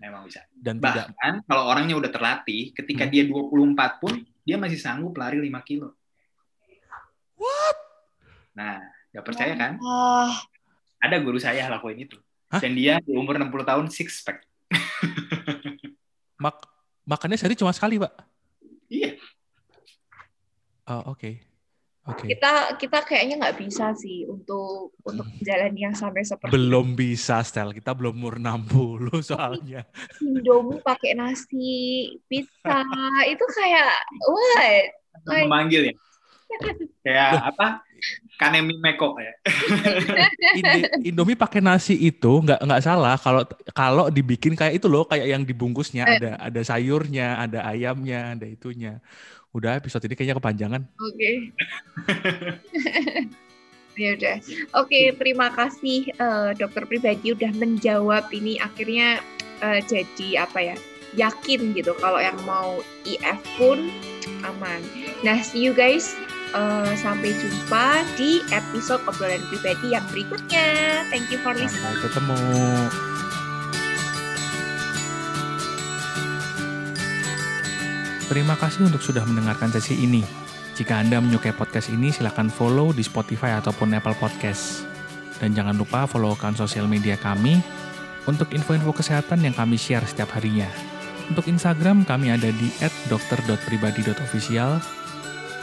Memang 0.00 0.22
bisa. 0.24 0.40
Dan 0.56 0.80
bahkan 0.80 1.12
tidak... 1.12 1.44
kalau 1.44 1.68
orangnya 1.68 1.94
udah 2.00 2.10
terlatih, 2.10 2.72
ketika 2.72 3.04
hmm. 3.04 3.12
dia 3.12 3.24
24 3.28 4.00
pun 4.00 4.12
dia 4.44 4.56
masih 4.56 4.80
sanggup 4.80 5.12
lari 5.20 5.36
5 5.36 5.68
kilo. 5.68 5.92
What? 7.36 7.78
Nah, 8.56 8.80
gak 9.12 9.24
percaya 9.24 9.52
kan? 9.56 9.76
Oh. 9.80 10.32
Ada 11.00 11.16
guru 11.20 11.36
saya 11.36 11.68
lakuin 11.68 12.04
itu. 12.08 12.16
Hah? 12.52 12.60
Dan 12.60 12.76
dia 12.76 12.98
di 13.00 13.12
umur 13.12 13.36
60 13.36 13.52
tahun 13.64 13.86
six 13.92 14.24
pack. 14.24 14.44
Mak 16.42 16.56
makannya 17.04 17.36
sehari 17.36 17.56
cuma 17.56 17.72
sekali, 17.76 18.00
Pak? 18.00 18.12
Iya. 18.88 19.20
Oh, 20.88 21.14
oke. 21.14 21.20
Okay. 21.20 21.34
Okay. 22.00 22.32
Kita 22.32 22.80
kita 22.80 22.98
kayaknya 23.04 23.34
nggak 23.44 23.58
bisa 23.60 23.92
sih 23.92 24.24
untuk 24.24 24.96
untuk 25.04 25.28
hmm. 25.28 25.44
jalan 25.44 25.74
yang 25.76 25.92
sampai 25.92 26.24
seperti 26.24 26.48
belum 26.48 26.96
itu. 26.96 26.98
bisa 27.12 27.44
Stel. 27.44 27.76
Kita 27.76 27.92
belum 27.92 28.16
umur 28.16 28.40
60 28.40 29.20
soalnya. 29.20 29.84
Indomie 30.24 30.80
pakai 30.80 31.12
nasi 31.12 32.08
pizza 32.24 32.80
itu 33.28 33.44
kayak 33.52 33.92
what? 34.24 34.84
Like... 35.28 35.44
memanggil 35.44 35.92
ya? 35.92 35.94
Kayak 37.06 37.54
apa? 37.54 37.86
Kanemi 38.40 38.80
meko 38.80 39.12
ya 39.20 39.36
Indomie 41.08 41.36
pakai 41.36 41.60
nasi 41.60 41.92
itu 42.00 42.40
nggak 42.40 42.64
nggak 42.64 42.82
salah 42.82 43.20
kalau 43.20 43.44
kalau 43.76 44.08
dibikin 44.08 44.56
kayak 44.56 44.80
itu 44.80 44.88
loh 44.88 45.04
kayak 45.04 45.28
yang 45.28 45.44
dibungkusnya. 45.44 46.08
Eh. 46.08 46.16
ada 46.16 46.30
ada 46.40 46.60
sayurnya 46.64 47.36
ada 47.36 47.68
ayamnya 47.68 48.34
ada 48.34 48.48
itunya 48.48 49.04
Udah 49.50 49.74
episode 49.78 50.06
ini 50.06 50.14
kayaknya 50.14 50.38
kepanjangan. 50.38 50.82
Oke. 51.02 51.14
Okay. 51.18 51.34
ya 54.02 54.14
udah. 54.14 54.36
Oke, 54.38 54.86
okay, 54.86 55.04
terima 55.18 55.50
kasih 55.50 56.06
uh, 56.22 56.54
dokter 56.54 56.86
pribadi 56.86 57.34
udah 57.34 57.50
menjawab 57.58 58.30
ini 58.30 58.62
akhirnya 58.62 59.18
uh, 59.62 59.82
jadi 59.82 60.46
apa 60.46 60.58
ya? 60.74 60.76
Yakin 61.18 61.74
gitu 61.74 61.90
kalau 61.98 62.22
yang 62.22 62.38
mau 62.46 62.78
IF 63.02 63.42
pun 63.58 63.90
aman. 64.46 64.78
Nah, 65.26 65.42
see 65.42 65.62
you 65.62 65.74
guys 65.74 66.14
Uh, 66.50 66.98
sampai 66.98 67.30
jumpa 67.38 68.02
di 68.18 68.42
episode 68.50 68.98
obrolan 69.06 69.38
pribadi 69.54 69.94
yang 69.94 70.02
berikutnya. 70.10 71.06
Thank 71.06 71.30
you 71.30 71.38
for 71.46 71.54
listening. 71.54 71.78
Sampai 71.94 72.10
ketemu. 72.10 72.42
Terima 78.30 78.54
kasih 78.54 78.86
untuk 78.86 79.02
sudah 79.02 79.26
mendengarkan 79.26 79.74
sesi 79.74 80.06
ini. 80.06 80.22
Jika 80.78 81.02
Anda 81.02 81.18
menyukai 81.18 81.50
podcast 81.50 81.90
ini, 81.90 82.14
silakan 82.14 82.46
follow 82.46 82.94
di 82.94 83.02
Spotify 83.02 83.58
ataupun 83.58 83.90
Apple 83.90 84.14
Podcast. 84.14 84.86
Dan 85.42 85.50
jangan 85.50 85.74
lupa 85.74 86.06
followkan 86.06 86.54
sosial 86.54 86.86
media 86.86 87.18
kami 87.18 87.58
untuk 88.30 88.54
info-info 88.54 88.94
kesehatan 88.94 89.42
yang 89.42 89.50
kami 89.50 89.74
share 89.74 90.06
setiap 90.06 90.30
harinya. 90.38 90.70
Untuk 91.26 91.50
Instagram, 91.50 92.06
kami 92.06 92.30
ada 92.30 92.54
di 92.54 92.70
@dokter.pribadi.official 93.10 94.78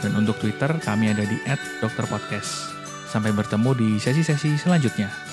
dan 0.04 0.12
untuk 0.12 0.36
Twitter, 0.36 0.68
kami 0.84 1.16
ada 1.16 1.24
di 1.24 1.40
@dokterpodcast. 1.80 2.76
Sampai 3.08 3.32
bertemu 3.32 3.70
di 3.80 3.88
sesi-sesi 3.96 4.60
selanjutnya. 4.60 5.27